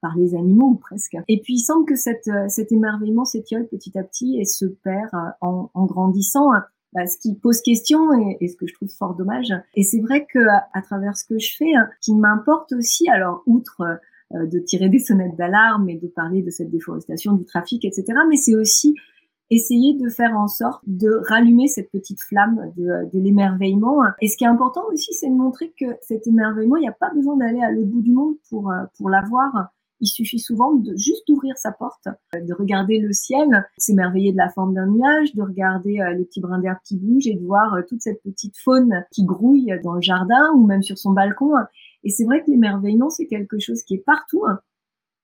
par 0.00 0.16
les 0.16 0.34
animaux 0.34 0.74
presque. 0.74 1.16
Et 1.28 1.40
puis 1.40 1.54
il 1.54 1.60
semble 1.60 1.86
que 1.86 1.94
cette, 1.94 2.28
cet 2.48 2.72
émerveillement 2.72 3.24
s'étiole 3.24 3.66
petit 3.68 3.96
à 3.96 4.02
petit 4.02 4.38
et 4.38 4.44
se 4.44 4.66
perd 4.66 5.14
en, 5.40 5.70
en 5.72 5.86
grandissant. 5.86 6.50
Bah, 6.94 7.06
ce 7.08 7.18
qui 7.18 7.34
pose 7.34 7.60
question 7.60 8.12
et, 8.40 8.46
ce 8.46 8.56
que 8.56 8.68
je 8.68 8.74
trouve 8.74 8.88
fort 8.88 9.16
dommage. 9.16 9.52
Et 9.74 9.82
c'est 9.82 10.00
vrai 10.00 10.26
que 10.32 10.38
à, 10.38 10.82
travers 10.82 11.16
ce 11.16 11.24
que 11.24 11.38
je 11.40 11.56
fais, 11.56 11.74
hein, 11.74 11.88
qui 12.00 12.14
m'importe 12.14 12.72
aussi, 12.72 13.08
alors 13.08 13.42
outre 13.46 13.82
euh, 14.32 14.46
de 14.46 14.60
tirer 14.60 14.88
des 14.88 15.00
sonnettes 15.00 15.36
d'alarme 15.36 15.88
et 15.88 15.98
de 15.98 16.06
parler 16.06 16.42
de 16.42 16.50
cette 16.50 16.70
déforestation, 16.70 17.32
du 17.32 17.44
trafic, 17.44 17.84
etc. 17.84 18.04
Mais 18.28 18.36
c'est 18.36 18.54
aussi 18.54 18.94
essayer 19.50 19.94
de 19.94 20.08
faire 20.08 20.36
en 20.36 20.46
sorte 20.46 20.82
de 20.86 21.20
rallumer 21.28 21.66
cette 21.66 21.90
petite 21.90 22.22
flamme 22.22 22.72
de, 22.76 23.10
de 23.12 23.20
l'émerveillement. 23.20 23.98
Et 24.20 24.28
ce 24.28 24.36
qui 24.36 24.44
est 24.44 24.48
important 24.48 24.84
aussi, 24.92 25.12
c'est 25.14 25.28
de 25.28 25.34
montrer 25.34 25.74
que 25.78 25.86
cet 26.00 26.26
émerveillement, 26.28 26.76
il 26.76 26.82
n'y 26.82 26.88
a 26.88 26.92
pas 26.92 27.10
besoin 27.12 27.36
d'aller 27.36 27.60
à 27.60 27.72
l'autre 27.72 27.90
bout 27.90 28.02
du 28.02 28.12
monde 28.12 28.36
pour, 28.48 28.70
euh, 28.70 28.84
pour 28.96 29.10
l'avoir. 29.10 29.72
Il 30.04 30.08
suffit 30.08 30.38
souvent 30.38 30.74
de 30.74 30.94
juste 30.96 31.26
d'ouvrir 31.26 31.56
sa 31.56 31.72
porte, 31.72 32.08
de 32.34 32.54
regarder 32.54 32.98
le 32.98 33.12
ciel, 33.12 33.48
s'émerveiller 33.78 34.32
de 34.32 34.36
la 34.36 34.50
forme 34.50 34.74
d'un 34.74 34.86
nuage, 34.86 35.34
de 35.34 35.40
regarder 35.40 36.00
euh, 36.00 36.12
les 36.12 36.26
petits 36.26 36.42
brins 36.42 36.58
d'herbe 36.58 36.76
qui 36.84 36.98
bougent 36.98 37.26
et 37.26 37.34
de 37.34 37.44
voir 37.44 37.74
toute 37.88 38.02
cette 38.02 38.22
petite 38.22 38.58
faune 38.58 39.04
qui 39.10 39.24
grouille 39.24 39.72
dans 39.82 39.94
le 39.94 40.02
jardin 40.02 40.52
ou 40.54 40.66
même 40.66 40.82
sur 40.82 40.98
son 40.98 41.12
balcon 41.12 41.54
et 42.04 42.10
c'est 42.10 42.24
vrai 42.24 42.42
que 42.44 42.50
l'émerveillement, 42.50 43.10
c'est 43.10 43.26
quelque 43.26 43.58
chose 43.58 43.82
qui 43.82 43.94
est 43.94 44.04
partout. 44.04 44.44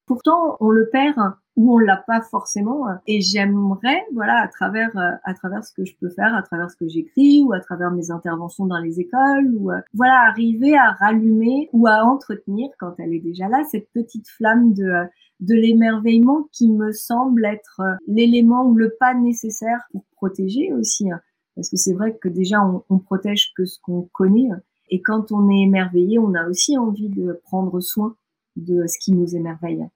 Pourtant, 0.07 0.57
on 0.61 0.71
le 0.71 0.89
perd 0.89 1.19
ou 1.61 1.75
on 1.75 1.79
l'a 1.79 1.99
pas 1.99 2.23
forcément. 2.23 2.87
Et 3.07 3.21
j'aimerais, 3.21 4.07
voilà, 4.15 4.41
à 4.41 4.49
travers, 4.49 4.97
euh, 4.97 5.11
à 5.25 5.35
travers 5.35 5.63
ce 5.63 5.75
que 5.75 5.85
je 5.85 5.95
peux 6.01 6.09
faire, 6.09 6.35
à 6.35 6.43
travers 6.43 6.71
ce 6.71 6.77
que 6.77 6.89
j'écris 6.89 7.43
ou 7.43 7.53
à 7.53 7.61
travers 7.61 7.91
mes 7.91 8.11
interventions 8.11 8.65
dans 8.65 8.79
les 8.79 8.99
écoles, 8.99 9.55
ou 9.59 9.71
euh, 9.71 9.79
voilà, 9.93 10.27
arriver 10.27 10.75
à 10.75 10.93
rallumer 10.93 11.69
ou 11.75 11.87
à 11.87 12.03
entretenir, 12.03 12.71
quand 12.79 12.95
elle 12.99 13.13
est 13.13 13.21
déjà 13.21 13.47
là, 13.49 13.63
cette 13.71 13.91
petite 13.93 14.27
flamme 14.27 14.73
de 14.73 14.85
euh, 14.85 15.05
de 15.41 15.55
l'émerveillement 15.55 16.49
qui 16.53 16.71
me 16.71 16.93
semble 16.93 17.47
être 17.47 17.81
l'élément 18.07 18.67
ou 18.67 18.75
le 18.75 18.95
pas 19.01 19.15
nécessaire 19.15 19.81
pour 19.91 20.05
protéger 20.13 20.71
aussi. 20.75 21.11
Hein. 21.11 21.21
Parce 21.57 21.71
que 21.71 21.79
c'est 21.79 21.95
vrai 21.95 22.19
que 22.21 22.29
déjà, 22.29 22.63
on, 22.63 22.85
on 22.91 22.99
protège 22.99 23.53
que 23.57 23.65
ce 23.65 23.79
qu'on 23.81 24.03
connaît. 24.13 24.49
Et 24.91 25.01
quand 25.01 25.33
on 25.33 25.49
est 25.49 25.63
émerveillé, 25.63 26.19
on 26.19 26.35
a 26.35 26.47
aussi 26.47 26.77
envie 26.77 27.09
de 27.09 27.41
prendre 27.45 27.81
soin 27.81 28.17
de 28.57 28.87
ce 28.87 28.99
qui 28.99 29.13
nous 29.13 29.35
émerveille. 29.35 29.87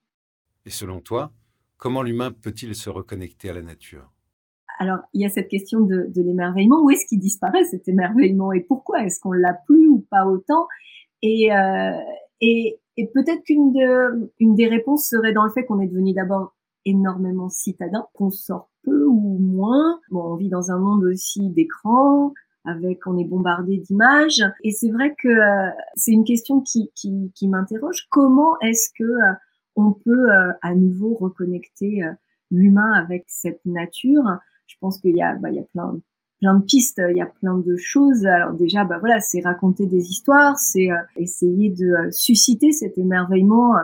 Et 0.65 0.71
selon 0.71 1.01
toi, 1.01 1.31
comment 1.85 2.03
l'humain 2.03 2.33
peut-il 2.33 2.75
se 2.75 2.89
reconnecter 2.89 3.51
à 3.51 3.53
la 3.53 3.61
nature? 3.61 4.11
Alors, 4.79 5.01
il 5.13 5.21
y 5.21 5.27
a 5.27 5.29
cette 5.29 5.49
question 5.49 5.81
de, 5.81 6.11
l'émerveillement. 6.17 6.83
Où 6.83 6.89
est-ce 6.89 7.05
qu'il 7.05 7.21
disparaît 7.21 7.65
cet 7.65 7.87
émerveillement? 7.89 8.55
Et 8.55 8.61
pourquoi? 8.61 9.05
Est-ce 9.05 9.21
qu'on 9.21 9.33
l'a 9.33 9.53
plus 9.67 9.87
ou 9.89 10.07
pas 10.11 10.25
autant? 10.25 10.67
Et, 11.21 11.53
euh, 11.53 11.93
et, 12.41 12.81
peut-être 12.97 13.45
qu'une 13.45 13.75
de, 13.75 14.33
une 14.41 14.55
des 14.55 14.67
réponses 14.67 15.09
serait 15.11 15.35
dans 15.35 15.45
le 15.45 15.51
fait 15.51 15.67
qu'on 15.67 15.79
est 15.79 15.87
devenu 15.87 16.15
d'abord 16.15 16.57
énormément 16.87 17.51
citadin, 17.51 18.07
qu'on 18.15 18.31
sort 18.31 18.71
peu 18.83 19.05
ou 19.05 19.39
moins. 19.39 20.01
Bon, 20.11 20.23
on 20.33 20.37
vit 20.37 20.49
dans 20.49 20.71
un 20.71 20.79
monde 20.79 21.05
aussi 21.05 21.51
d'écran, 21.51 22.33
avec 22.65 23.07
on 23.07 23.19
est 23.19 23.29
bombardé 23.29 23.77
d'images. 23.77 24.43
Et 24.63 24.71
c'est 24.71 24.91
vrai 24.91 25.15
que 25.23 25.29
euh, 25.29 25.71
c'est 25.97 26.13
une 26.13 26.25
question 26.25 26.63
qui 26.63 27.31
m'interroge. 27.43 28.07
Comment 28.11 28.59
est-ce 28.61 28.89
que 28.99 29.05
euh, 29.05 29.35
on 29.77 29.93
peut 29.93 30.31
euh, 30.31 30.53
à 30.63 30.75
nouveau 30.75 31.15
reconnecter 31.15 32.03
l'humain 32.51 32.93
avec 32.93 33.25
cette 33.29 33.61
nature 33.65 34.25
je 34.67 34.77
pense 34.81 34.99
qu'il 34.99 35.17
y 35.17 35.23
a 35.23 35.35
bah, 35.35 35.51
il 35.51 35.57
y 35.57 35.61
a 35.61 35.65
plein 35.73 35.99
plein 36.41 36.59
de 36.59 36.65
pistes 36.65 37.01
il 37.11 37.17
y 37.17 37.23
a 37.23 37.27
plein 37.27 37.59
de 37.59 37.77
choses 37.77 38.27
alors 38.27 38.55
déjà 38.55 38.85
bah 38.85 38.99
voilà 38.99 39.21
c'est 39.21 39.41
raconter 39.41 39.87
des 39.87 40.11
histoires 40.11 40.59
c'est 40.59 40.89
essayer 41.17 41.71
de 41.71 42.11
susciter 42.11 42.73
cet 42.73 42.99
émerveillement 42.99 43.75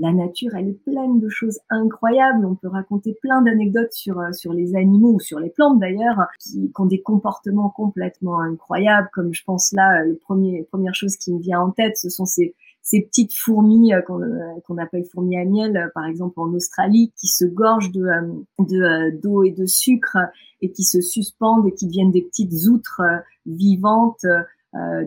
la 0.00 0.12
nature, 0.12 0.54
elle 0.54 0.68
est 0.68 0.82
pleine 0.84 1.20
de 1.20 1.28
choses 1.28 1.60
incroyables. 1.68 2.46
On 2.46 2.54
peut 2.54 2.68
raconter 2.68 3.18
plein 3.20 3.42
d'anecdotes 3.42 3.92
sur 3.92 4.18
euh, 4.18 4.32
sur 4.32 4.54
les 4.54 4.74
animaux 4.74 5.14
ou 5.14 5.20
sur 5.20 5.38
les 5.38 5.50
plantes 5.50 5.78
d'ailleurs, 5.78 6.26
qui, 6.40 6.72
ont 6.78 6.86
des 6.86 7.02
comportements 7.02 7.68
complètement 7.68 8.40
incroyables. 8.40 9.10
Comme 9.12 9.34
je 9.34 9.44
pense 9.44 9.72
là, 9.72 10.00
euh, 10.00 10.06
le 10.06 10.16
premier 10.16 10.66
première 10.72 10.94
chose 10.94 11.16
qui 11.16 11.34
me 11.34 11.38
vient 11.38 11.60
en 11.60 11.70
tête, 11.70 11.98
ce 11.98 12.08
sont 12.08 12.24
ces 12.24 12.54
ces 12.90 13.02
petites 13.02 13.34
fourmis 13.34 13.94
euh, 13.94 14.00
qu'on 14.02 14.78
appelle 14.78 15.04
fourmis 15.04 15.36
à 15.36 15.44
miel, 15.44 15.90
par 15.94 16.06
exemple 16.06 16.40
en 16.40 16.52
Australie, 16.52 17.12
qui 17.16 17.28
se 17.28 17.44
gorgent 17.44 17.92
de 17.92 19.20
d'eau 19.20 19.44
et 19.44 19.52
de 19.52 19.64
sucre 19.64 20.18
et 20.60 20.72
qui 20.72 20.82
se 20.82 21.00
suspendent 21.00 21.68
et 21.68 21.74
qui 21.74 21.86
deviennent 21.86 22.10
des 22.10 22.22
petites 22.22 22.66
outres 22.68 23.02
vivantes. 23.46 24.26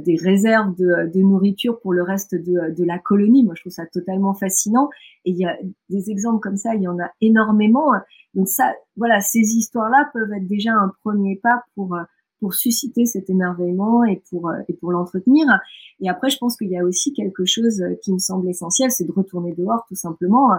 des 0.05 0.17
réserves 0.17 0.75
de, 0.75 1.09
de, 1.13 1.21
nourriture 1.21 1.79
pour 1.79 1.93
le 1.93 2.03
reste 2.03 2.35
de, 2.35 2.75
de, 2.75 2.83
la 2.83 2.99
colonie. 2.99 3.45
Moi, 3.45 3.53
je 3.55 3.61
trouve 3.61 3.71
ça 3.71 3.85
totalement 3.85 4.33
fascinant. 4.33 4.89
Et 5.23 5.31
il 5.31 5.37
y 5.37 5.45
a 5.45 5.57
des 5.89 6.09
exemples 6.09 6.41
comme 6.41 6.57
ça, 6.57 6.75
il 6.75 6.81
y 6.81 6.87
en 6.87 6.99
a 6.99 7.09
énormément. 7.21 7.91
Donc 8.33 8.49
ça, 8.49 8.73
voilà, 8.97 9.21
ces 9.21 9.39
histoires-là 9.39 10.09
peuvent 10.11 10.33
être 10.33 10.47
déjà 10.47 10.73
un 10.73 10.91
premier 11.01 11.37
pas 11.37 11.63
pour 11.75 11.95
pour 12.43 12.53
susciter 12.53 13.05
cet 13.05 13.29
émerveillement 13.29 14.03
et 14.03 14.21
pour 14.29 14.49
euh, 14.49 14.59
et 14.67 14.73
pour 14.73 14.91
l'entretenir. 14.91 15.45
Et 16.01 16.09
après, 16.09 16.29
je 16.29 16.37
pense 16.37 16.57
qu'il 16.57 16.69
y 16.69 16.77
a 16.77 16.83
aussi 16.83 17.13
quelque 17.13 17.45
chose 17.45 17.81
euh, 17.81 17.95
qui 18.03 18.11
me 18.11 18.19
semble 18.19 18.49
essentiel, 18.49 18.91
c'est 18.91 19.05
de 19.05 19.13
retourner 19.13 19.53
dehors 19.53 19.85
tout 19.87 19.95
simplement. 19.95 20.49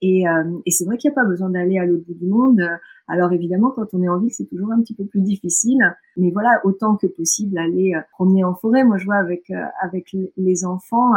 Et, 0.00 0.26
euh, 0.26 0.44
et 0.64 0.70
c'est 0.70 0.86
vrai 0.86 0.96
qu'il 0.96 1.10
n'y 1.10 1.12
a 1.12 1.20
pas 1.22 1.28
besoin 1.28 1.50
d'aller 1.50 1.78
à 1.78 1.84
l'autre 1.84 2.04
bout 2.06 2.14
du 2.14 2.26
monde. 2.26 2.62
Alors 3.06 3.32
évidemment, 3.32 3.70
quand 3.70 3.92
on 3.92 4.02
est 4.02 4.08
en 4.08 4.18
ville, 4.18 4.32
c'est 4.32 4.46
toujours 4.46 4.72
un 4.72 4.80
petit 4.80 4.94
peu 4.94 5.04
plus 5.04 5.20
difficile. 5.20 5.78
Mais 6.16 6.30
voilà, 6.30 6.62
autant 6.64 6.96
que 6.96 7.06
possible, 7.06 7.58
aller 7.58 7.92
promener 8.12 8.42
en 8.42 8.54
forêt. 8.54 8.84
Moi, 8.84 8.96
je 8.96 9.04
vois 9.04 9.16
avec 9.16 9.52
avec 9.82 10.16
les 10.38 10.64
enfants 10.64 11.12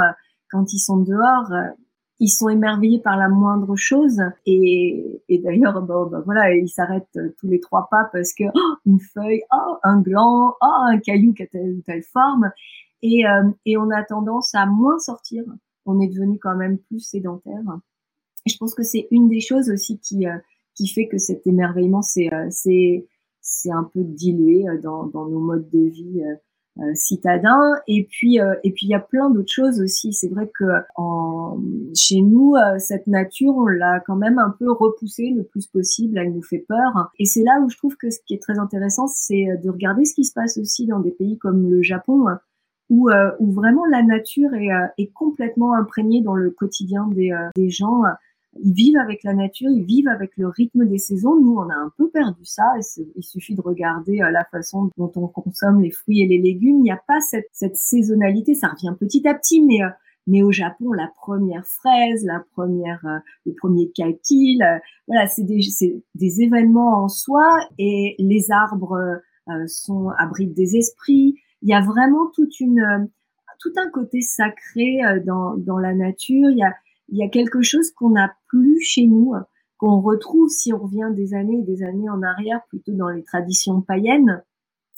quand 0.51 0.73
ils 0.73 0.79
sont 0.79 0.97
dehors, 0.97 1.49
ils 2.19 2.29
sont 2.29 2.49
émerveillés 2.49 2.99
par 2.99 3.17
la 3.17 3.29
moindre 3.29 3.75
chose. 3.75 4.21
Et, 4.45 5.21
et 5.29 5.39
d'ailleurs 5.39 5.81
bon, 5.81 6.07
ben 6.07 6.21
voilà 6.25 6.53
ils 6.53 6.69
s'arrêtent 6.69 7.17
tous 7.39 7.47
les 7.47 7.59
trois 7.59 7.87
pas 7.89 8.09
parce 8.11 8.33
que 8.33 8.43
oh, 8.53 8.75
une 8.85 8.99
feuille 8.99 9.41
oh, 9.53 9.77
un 9.83 10.01
gland 10.01 10.53
oh, 10.61 10.81
un 10.87 10.99
caillou 10.99 11.33
qui 11.33 11.43
a 11.43 11.47
telle 11.47 11.75
ou 11.77 11.81
telle 11.81 12.03
forme. 12.03 12.51
Et, 13.01 13.25
euh, 13.25 13.49
et 13.65 13.77
on 13.77 13.89
a 13.91 14.03
tendance 14.03 14.53
à 14.53 14.65
moins 14.65 14.99
sortir. 14.99 15.43
On 15.85 16.01
est 16.01 16.09
devenu 16.09 16.37
quand 16.37 16.55
même 16.55 16.77
plus 16.77 16.99
sédentaire. 16.99 17.63
Je 18.45 18.55
pense 18.57 18.75
que 18.75 18.83
c'est 18.83 19.07
une 19.11 19.29
des 19.29 19.39
choses 19.39 19.69
aussi 19.69 19.99
qui 19.99 20.27
euh, 20.27 20.37
qui 20.75 20.87
fait 20.87 21.07
que 21.07 21.17
cet 21.17 21.45
émerveillement 21.47 22.01
c'est 22.01 22.33
euh, 22.33 22.47
c'est 22.49 23.07
c'est 23.41 23.71
un 23.71 23.83
peu 23.83 24.03
dilué 24.03 24.65
dans, 24.83 25.07
dans 25.07 25.25
nos 25.27 25.39
modes 25.39 25.69
de 25.69 25.89
vie 25.89 26.21
euh, 26.23 26.35
citadin. 26.95 27.73
Et 27.87 28.07
puis, 28.09 28.39
euh, 28.39 28.55
et 28.63 28.71
puis 28.71 28.87
il 28.87 28.89
y 28.89 28.95
a 28.95 28.99
plein 28.99 29.29
d'autres 29.29 29.51
choses 29.51 29.81
aussi. 29.81 30.13
C'est 30.13 30.29
vrai 30.29 30.51
que 30.57 30.65
en, 30.95 31.57
chez 31.95 32.21
nous, 32.21 32.55
euh, 32.55 32.79
cette 32.79 33.07
nature, 33.07 33.55
on 33.55 33.67
l'a 33.67 33.99
quand 34.01 34.15
même 34.15 34.39
un 34.39 34.55
peu 34.57 34.71
repoussée 34.71 35.33
le 35.35 35.43
plus 35.43 35.67
possible. 35.67 36.17
Elle 36.17 36.33
nous 36.33 36.43
fait 36.43 36.65
peur. 36.67 37.11
Et 37.19 37.25
c'est 37.25 37.43
là 37.43 37.59
où 37.61 37.69
je 37.69 37.77
trouve 37.77 37.95
que 37.97 38.09
ce 38.09 38.19
qui 38.25 38.33
est 38.33 38.41
très 38.41 38.59
intéressant, 38.59 39.07
c'est 39.07 39.47
de 39.63 39.69
regarder 39.69 40.05
ce 40.05 40.13
qui 40.13 40.25
se 40.25 40.33
passe 40.33 40.57
aussi 40.57 40.85
dans 40.85 40.99
des 40.99 41.11
pays 41.11 41.37
comme 41.37 41.69
le 41.69 41.81
Japon. 41.81 42.25
Où, 42.91 43.11
où 43.39 43.51
vraiment 43.51 43.85
la 43.85 44.01
nature 44.01 44.51
est, 44.55 44.71
est 44.97 45.11
complètement 45.13 45.75
imprégnée 45.75 46.23
dans 46.23 46.33
le 46.33 46.49
quotidien 46.49 47.07
des, 47.11 47.31
des 47.55 47.69
gens 47.69 48.01
ils 48.61 48.73
vivent 48.73 48.97
avec 48.97 49.23
la 49.23 49.33
nature, 49.33 49.69
ils 49.69 49.85
vivent 49.85 50.07
avec 50.07 50.31
le 50.37 50.47
rythme 50.47 50.85
des 50.85 50.97
saisons. 50.97 51.39
Nous, 51.39 51.55
on 51.55 51.69
a 51.69 51.75
un 51.75 51.91
peu 51.97 52.09
perdu 52.09 52.45
ça. 52.45 52.65
Il 53.15 53.23
suffit 53.23 53.55
de 53.55 53.61
regarder 53.61 54.21
euh, 54.21 54.31
la 54.31 54.45
façon 54.45 54.89
dont 54.97 55.11
on 55.15 55.27
consomme 55.27 55.81
les 55.81 55.91
fruits 55.91 56.21
et 56.21 56.27
les 56.27 56.39
légumes. 56.39 56.77
Il 56.79 56.83
n'y 56.83 56.91
a 56.91 57.01
pas 57.07 57.21
cette, 57.21 57.49
cette 57.51 57.75
saisonnalité. 57.75 58.55
Ça 58.55 58.67
revient 58.67 58.95
petit 58.99 59.27
à 59.27 59.33
petit, 59.33 59.63
mais 59.63 59.83
euh, 59.83 59.89
mais 60.27 60.43
au 60.43 60.51
Japon, 60.51 60.91
la 60.91 61.09
première 61.15 61.65
fraise, 61.65 62.23
la 62.23 62.43
première, 62.53 63.03
euh, 63.05 63.17
le 63.47 63.53
premier 63.55 63.89
kaki, 63.89 64.59
voilà, 65.07 65.27
c'est 65.27 65.43
des, 65.43 65.61
des 66.13 66.41
événements 66.41 67.03
en 67.03 67.07
soi. 67.07 67.47
Et 67.79 68.15
les 68.19 68.51
arbres 68.51 69.21
sont 69.65 70.09
abritent 70.19 70.53
des 70.53 70.75
esprits. 70.75 71.35
Il 71.63 71.69
y 71.69 71.73
a 71.73 71.81
vraiment 71.81 72.27
toute 72.35 72.59
une, 72.59 73.09
tout 73.59 73.71
un 73.77 73.89
côté 73.89 74.21
sacré 74.21 74.99
dans 75.25 75.55
dans 75.57 75.79
la 75.79 75.95
nature. 75.95 76.51
Il 76.51 76.59
y 76.59 76.63
a 76.63 76.75
il 77.11 77.17
y 77.17 77.23
a 77.23 77.29
quelque 77.29 77.61
chose 77.61 77.91
qu'on 77.91 78.11
n'a 78.11 78.33
plus 78.47 78.81
chez 78.81 79.05
nous, 79.05 79.33
qu'on 79.77 80.01
retrouve 80.01 80.49
si 80.49 80.73
on 80.73 80.79
revient 80.79 81.09
des 81.15 81.33
années 81.33 81.59
et 81.59 81.63
des 81.63 81.83
années 81.83 82.09
en 82.09 82.21
arrière, 82.21 82.61
plutôt 82.69 82.91
dans 82.91 83.09
les 83.09 83.23
traditions 83.23 83.81
païennes. 83.81 84.43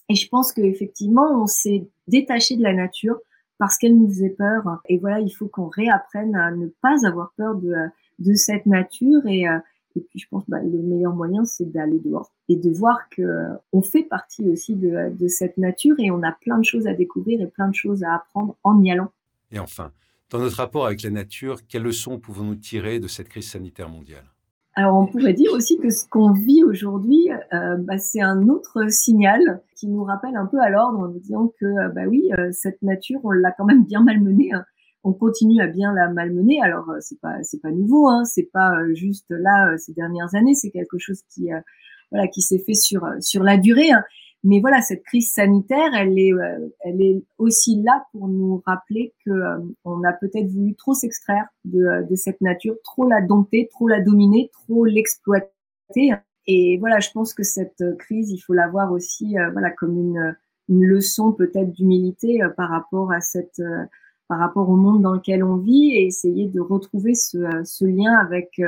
Et 0.09 0.15
je 0.15 0.27
pense 0.27 0.51
qu'effectivement, 0.51 1.41
on 1.41 1.47
s'est 1.47 1.87
détaché 2.07 2.57
de 2.57 2.63
la 2.63 2.73
nature 2.73 3.17
parce 3.57 3.77
qu'elle 3.77 3.97
nous 3.97 4.09
faisait 4.09 4.31
peur. 4.31 4.81
Et 4.89 4.97
voilà, 4.97 5.19
il 5.19 5.29
faut 5.29 5.47
qu'on 5.47 5.67
réapprenne 5.67 6.35
à 6.35 6.51
ne 6.51 6.67
pas 6.81 7.07
avoir 7.07 7.31
peur 7.37 7.55
de, 7.55 7.73
de 8.19 8.33
cette 8.33 8.65
nature. 8.65 9.25
Et, 9.27 9.47
euh, 9.47 9.59
puis, 9.93 10.03
je 10.15 10.25
pense 10.29 10.45
que 10.45 10.51
bah, 10.51 10.61
le 10.63 10.81
meilleur 10.81 11.13
moyen, 11.13 11.45
c'est 11.45 11.71
d'aller 11.71 11.99
dehors 11.99 12.31
et 12.49 12.55
de 12.55 12.69
voir 12.71 13.07
que 13.09 13.21
euh, 13.21 13.53
on 13.71 13.81
fait 13.81 14.03
partie 14.03 14.49
aussi 14.49 14.75
de, 14.75 15.15
de 15.15 15.27
cette 15.27 15.57
nature 15.57 15.95
et 15.99 16.11
on 16.11 16.23
a 16.23 16.31
plein 16.31 16.57
de 16.57 16.65
choses 16.65 16.87
à 16.87 16.93
découvrir 16.93 17.39
et 17.39 17.47
plein 17.47 17.67
de 17.67 17.75
choses 17.75 18.03
à 18.03 18.15
apprendre 18.15 18.57
en 18.63 18.81
y 18.81 18.91
allant. 18.91 19.11
Et 19.51 19.59
enfin, 19.59 19.91
dans 20.31 20.39
notre 20.39 20.57
rapport 20.57 20.85
avec 20.85 21.03
la 21.03 21.09
nature, 21.09 21.59
quelles 21.67 21.83
leçons 21.83 22.17
pouvons-nous 22.17 22.55
tirer 22.55 22.99
de 22.99 23.07
cette 23.07 23.27
crise 23.27 23.49
sanitaire 23.49 23.89
mondiale? 23.89 24.23
Alors 24.73 24.97
on 24.97 25.05
pourrait 25.05 25.33
dire 25.33 25.51
aussi 25.51 25.77
que 25.77 25.89
ce 25.89 26.07
qu'on 26.07 26.31
vit 26.31 26.63
aujourd'hui, 26.63 27.29
euh, 27.53 27.75
bah, 27.77 27.97
c'est 27.97 28.21
un 28.21 28.47
autre 28.47 28.89
signal 28.89 29.61
qui 29.75 29.87
nous 29.87 30.05
rappelle 30.05 30.37
un 30.37 30.45
peu 30.45 30.59
à 30.61 30.69
l'ordre 30.69 30.99
en 30.99 31.07
nous 31.09 31.19
disant 31.19 31.51
que 31.59 31.65
euh, 31.65 31.89
bah 31.89 32.03
oui, 32.07 32.31
euh, 32.39 32.49
cette 32.53 32.81
nature, 32.81 33.19
on 33.25 33.31
l'a 33.31 33.51
quand 33.51 33.65
même 33.65 33.83
bien 33.83 34.01
malmenée. 34.01 34.53
Hein. 34.53 34.63
On 35.03 35.11
continue 35.11 35.61
à 35.61 35.67
bien 35.67 35.93
la 35.93 36.07
malmener. 36.07 36.61
Alors 36.61 36.85
c'est 37.01 37.19
pas 37.19 37.43
c'est 37.43 37.61
pas 37.61 37.71
nouveau, 37.71 38.07
hein. 38.07 38.23
c'est 38.23 38.49
pas 38.53 38.71
juste 38.93 39.25
là 39.29 39.77
ces 39.77 39.91
dernières 39.91 40.33
années. 40.35 40.55
C'est 40.55 40.71
quelque 40.71 40.97
chose 40.97 41.21
qui 41.29 41.49
voilà 42.11 42.27
qui 42.29 42.41
s'est 42.41 42.59
fait 42.59 42.75
sur 42.75 43.05
sur 43.19 43.43
la 43.43 43.57
durée. 43.57 43.91
Hein. 43.91 44.03
Mais 44.43 44.59
voilà, 44.59 44.81
cette 44.81 45.03
crise 45.03 45.31
sanitaire, 45.31 45.93
elle 45.93 46.17
est, 46.17 46.33
euh, 46.33 46.69
elle 46.79 47.01
est 47.01 47.23
aussi 47.37 47.81
là 47.83 48.05
pour 48.11 48.27
nous 48.27 48.63
rappeler 48.65 49.13
que 49.23 49.29
euh, 49.29 49.59
on 49.85 50.03
a 50.03 50.13
peut-être 50.13 50.47
voulu 50.47 50.73
trop 50.75 50.95
s'extraire 50.95 51.45
de, 51.63 51.83
euh, 51.83 52.01
de 52.01 52.15
cette 52.15 52.41
nature, 52.41 52.75
trop 52.83 53.07
la 53.07 53.21
dompter, 53.21 53.69
trop 53.71 53.87
la 53.87 54.01
dominer, 54.01 54.49
trop 54.51 54.85
l'exploiter. 54.85 55.51
Et 56.47 56.77
voilà, 56.79 56.99
je 56.99 57.11
pense 57.11 57.35
que 57.35 57.43
cette 57.43 57.83
crise, 57.99 58.31
il 58.31 58.39
faut 58.39 58.53
la 58.53 58.67
voir 58.67 58.91
aussi, 58.91 59.35
voilà, 59.53 59.69
comme 59.69 59.95
une, 59.95 60.35
une 60.69 60.85
leçon 60.85 61.33
peut-être 61.33 61.71
d'humilité 61.71 62.41
par 62.57 62.69
rapport 62.69 63.11
à 63.11 63.21
cette, 63.21 63.61
par 64.27 64.39
rapport 64.39 64.67
au 64.67 64.75
monde 64.75 65.03
dans 65.03 65.13
lequel 65.13 65.43
on 65.43 65.57
vit 65.57 65.91
et 65.93 66.07
essayer 66.07 66.47
de 66.47 66.59
retrouver 66.59 67.13
ce, 67.13 67.37
ce 67.63 67.85
lien 67.85 68.13
avec 68.17 68.59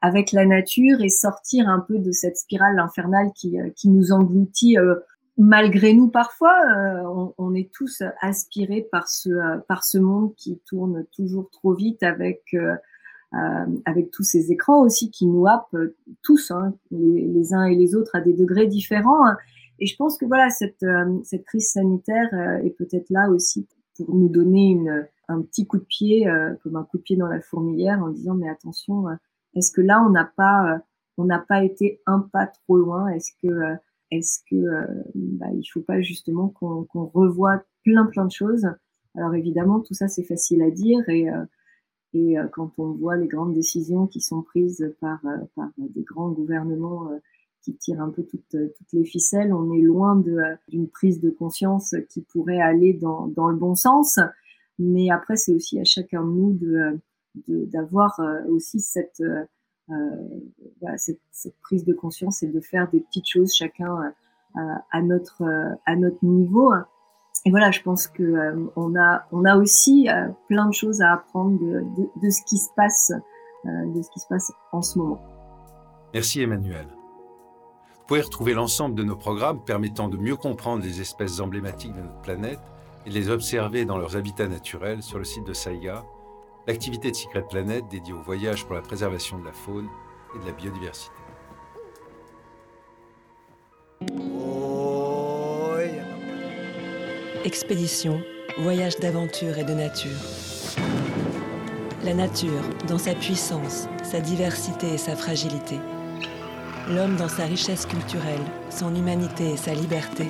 avec 0.00 0.32
la 0.32 0.46
nature 0.46 1.00
et 1.00 1.08
sortir 1.08 1.68
un 1.68 1.80
peu 1.80 1.98
de 1.98 2.10
cette 2.12 2.36
spirale 2.36 2.78
infernale 2.78 3.30
qui, 3.34 3.60
euh, 3.60 3.68
qui 3.76 3.88
nous 3.88 4.12
engloutit 4.12 4.78
euh, 4.78 4.96
malgré 5.36 5.92
nous 5.92 6.08
parfois. 6.08 6.54
Euh, 6.74 7.02
on, 7.04 7.34
on, 7.38 7.54
est 7.54 7.70
tous 7.72 8.02
aspirés 8.20 8.86
par 8.90 9.08
ce, 9.08 9.58
par 9.66 9.84
ce 9.84 9.98
monde 9.98 10.34
qui 10.36 10.60
tourne 10.66 11.04
toujours 11.14 11.50
trop 11.50 11.74
vite 11.74 12.02
avec, 12.02 12.54
avec 13.84 14.10
tous 14.10 14.24
ces 14.24 14.50
écrans 14.50 14.82
aussi 14.82 15.10
qui 15.10 15.26
nous 15.26 15.46
happent 15.46 15.76
tous, 16.22 16.50
hein, 16.50 16.74
les, 16.90 17.54
uns 17.54 17.64
et 17.64 17.76
les 17.76 17.94
autres 17.94 18.16
à 18.16 18.20
des 18.20 18.34
degrés 18.34 18.66
différents. 18.66 19.24
Et 19.78 19.86
je 19.86 19.96
pense 19.96 20.18
que 20.18 20.26
voilà, 20.26 20.50
cette, 20.50 20.84
cette 21.24 21.44
crise 21.44 21.70
sanitaire 21.70 22.28
est 22.64 22.76
peut-être 22.76 23.08
là 23.10 23.30
aussi 23.30 23.66
pour 23.96 24.14
nous 24.14 24.28
donner 24.28 24.70
une, 24.70 25.06
un 25.28 25.42
petit 25.42 25.66
coup 25.66 25.78
de 25.78 25.84
pied, 25.84 26.28
comme 26.62 26.76
un 26.76 26.84
coup 26.84 26.98
de 26.98 27.02
pied 27.02 27.16
dans 27.16 27.28
la 27.28 27.40
fourmilière 27.40 28.02
en 28.02 28.08
disant 28.08 28.34
mais 28.34 28.48
attention, 28.48 29.06
est-ce 29.54 29.72
que 29.72 29.80
là, 29.80 30.04
on 30.06 30.10
n'a 30.10 30.30
pas, 30.36 30.74
euh, 30.74 30.78
on 31.18 31.24
n'a 31.24 31.38
pas 31.38 31.64
été 31.64 32.00
un 32.06 32.20
pas 32.20 32.46
trop 32.46 32.76
loin? 32.76 33.08
Est-ce 33.08 33.32
que, 33.42 33.48
euh, 33.48 33.74
est-ce 34.10 34.40
que, 34.50 34.56
euh, 34.56 34.86
bah, 35.14 35.46
il 35.52 35.64
faut 35.64 35.82
pas 35.82 36.00
justement 36.00 36.48
qu'on 36.48 37.06
revoie 37.06 37.62
plein 37.84 38.06
plein 38.06 38.26
de 38.26 38.32
choses? 38.32 38.66
Alors 39.16 39.34
évidemment, 39.34 39.80
tout 39.80 39.94
ça 39.94 40.08
c'est 40.08 40.22
facile 40.24 40.62
à 40.62 40.70
dire 40.70 41.08
et 41.08 41.26
et 42.12 42.34
quand 42.52 42.72
on 42.78 42.92
voit 42.92 43.16
les 43.16 43.28
grandes 43.28 43.54
décisions 43.54 44.08
qui 44.08 44.20
sont 44.20 44.42
prises 44.42 44.94
par, 45.00 45.20
par 45.54 45.70
des 45.78 46.02
grands 46.02 46.30
gouvernements 46.30 47.08
qui 47.62 47.76
tirent 47.76 48.00
un 48.00 48.10
peu 48.10 48.24
toutes, 48.24 48.50
toutes 48.50 48.92
les 48.92 49.04
ficelles, 49.04 49.52
on 49.52 49.72
est 49.72 49.80
loin 49.80 50.20
d'une 50.68 50.88
prise 50.88 51.20
de 51.20 51.30
conscience 51.30 51.94
qui 52.08 52.22
pourrait 52.22 52.60
aller 52.60 52.94
dans, 52.94 53.28
dans 53.28 53.48
le 53.48 53.56
bon 53.56 53.76
sens. 53.76 54.18
Mais 54.80 55.10
après, 55.10 55.36
c'est 55.36 55.52
aussi 55.52 55.78
à 55.78 55.84
chacun 55.84 56.24
de 56.24 56.30
nous 56.30 56.52
de, 56.54 56.98
d'avoir 57.46 58.18
euh, 58.20 58.42
aussi 58.48 58.80
cette, 58.80 59.20
euh, 59.20 59.44
euh, 59.90 60.96
cette, 60.96 61.20
cette, 61.30 61.58
prise 61.60 61.84
de 61.84 61.92
conscience 61.92 62.42
et 62.42 62.48
de 62.48 62.60
faire 62.60 62.90
des 62.90 63.00
petites 63.00 63.28
choses 63.28 63.54
chacun 63.54 64.12
à 64.92 65.02
notre 65.02 65.44
à 65.86 65.94
notre 65.94 66.24
niveau. 66.24 66.72
Et 67.44 67.50
voilà, 67.50 67.70
je 67.70 67.82
pense 67.82 68.08
que 68.08 68.68
on 68.76 68.96
a 68.96 69.26
on 69.30 69.44
a 69.44 69.56
aussi 69.56 70.08
plein 70.48 70.66
de 70.66 70.74
choses 70.74 71.00
à 71.02 71.12
apprendre 71.12 71.58
de, 71.60 71.80
de, 71.96 72.08
de 72.20 72.30
ce 72.30 72.42
qui 72.44 72.58
se 72.58 72.68
passe 72.76 73.12
de 73.64 74.02
ce 74.02 74.10
qui 74.10 74.20
se 74.20 74.26
passe 74.26 74.52
en 74.72 74.82
ce 74.82 74.98
moment. 74.98 75.20
Merci 76.12 76.42
Emmanuel. 76.42 76.86
Vous 77.94 78.06
pouvez 78.06 78.22
retrouver 78.22 78.54
l'ensemble 78.54 78.96
de 78.96 79.04
nos 79.04 79.14
programmes 79.14 79.62
permettant 79.64 80.08
de 80.08 80.16
mieux 80.16 80.34
comprendre 80.34 80.82
les 80.82 81.00
espèces 81.00 81.38
emblématiques 81.38 81.94
de 81.94 82.00
notre 82.00 82.20
planète 82.22 82.58
et 83.06 83.10
les 83.10 83.30
observer 83.30 83.84
dans 83.84 83.98
leurs 83.98 84.16
habitats 84.16 84.48
naturels 84.48 85.02
sur 85.02 85.18
le 85.18 85.24
site 85.24 85.44
de 85.44 85.52
Saiga 85.52 86.04
l'activité 86.66 87.10
de 87.10 87.16
Secret 87.16 87.44
Planet 87.48 87.86
dédiée 87.88 88.12
au 88.12 88.22
voyage 88.22 88.64
pour 88.64 88.74
la 88.74 88.82
préservation 88.82 89.38
de 89.38 89.44
la 89.44 89.52
faune 89.52 89.88
et 90.34 90.38
de 90.38 90.46
la 90.46 90.52
biodiversité. 90.52 91.14
Expédition, 97.44 98.22
voyage 98.58 98.98
d'aventure 98.98 99.58
et 99.58 99.64
de 99.64 99.72
nature. 99.72 100.10
La 102.04 102.14
nature, 102.14 102.62
dans 102.88 102.98
sa 102.98 103.14
puissance, 103.14 103.86
sa 104.02 104.20
diversité 104.20 104.94
et 104.94 104.98
sa 104.98 105.16
fragilité. 105.16 105.76
L'homme 106.88 107.16
dans 107.16 107.28
sa 107.28 107.44
richesse 107.44 107.86
culturelle, 107.86 108.44
son 108.70 108.94
humanité 108.94 109.52
et 109.52 109.56
sa 109.56 109.74
liberté 109.74 110.26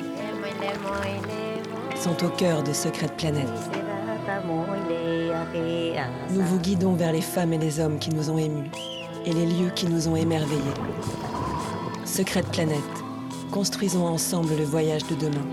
sont 1.96 2.24
au 2.24 2.30
cœur 2.30 2.62
de 2.62 2.72
Secrète 2.72 3.16
Planète. 3.16 3.79
Nous 5.52 6.42
vous 6.42 6.58
guidons 6.58 6.94
vers 6.94 7.12
les 7.12 7.20
femmes 7.20 7.52
et 7.52 7.58
les 7.58 7.80
hommes 7.80 7.98
qui 7.98 8.10
nous 8.10 8.30
ont 8.30 8.38
émus 8.38 8.70
et 9.26 9.32
les 9.32 9.46
lieux 9.46 9.70
qui 9.74 9.86
nous 9.86 10.08
ont 10.08 10.16
émerveillés. 10.16 10.60
Secrète 12.04 12.46
Planète, 12.46 12.78
construisons 13.50 14.06
ensemble 14.06 14.56
le 14.56 14.64
voyage 14.64 15.06
de 15.06 15.14
demain, 15.14 15.46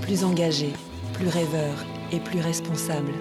plus 0.00 0.24
engagé, 0.24 0.72
plus 1.12 1.28
rêveur 1.28 1.84
et 2.12 2.20
plus 2.20 2.40
responsable. 2.40 3.12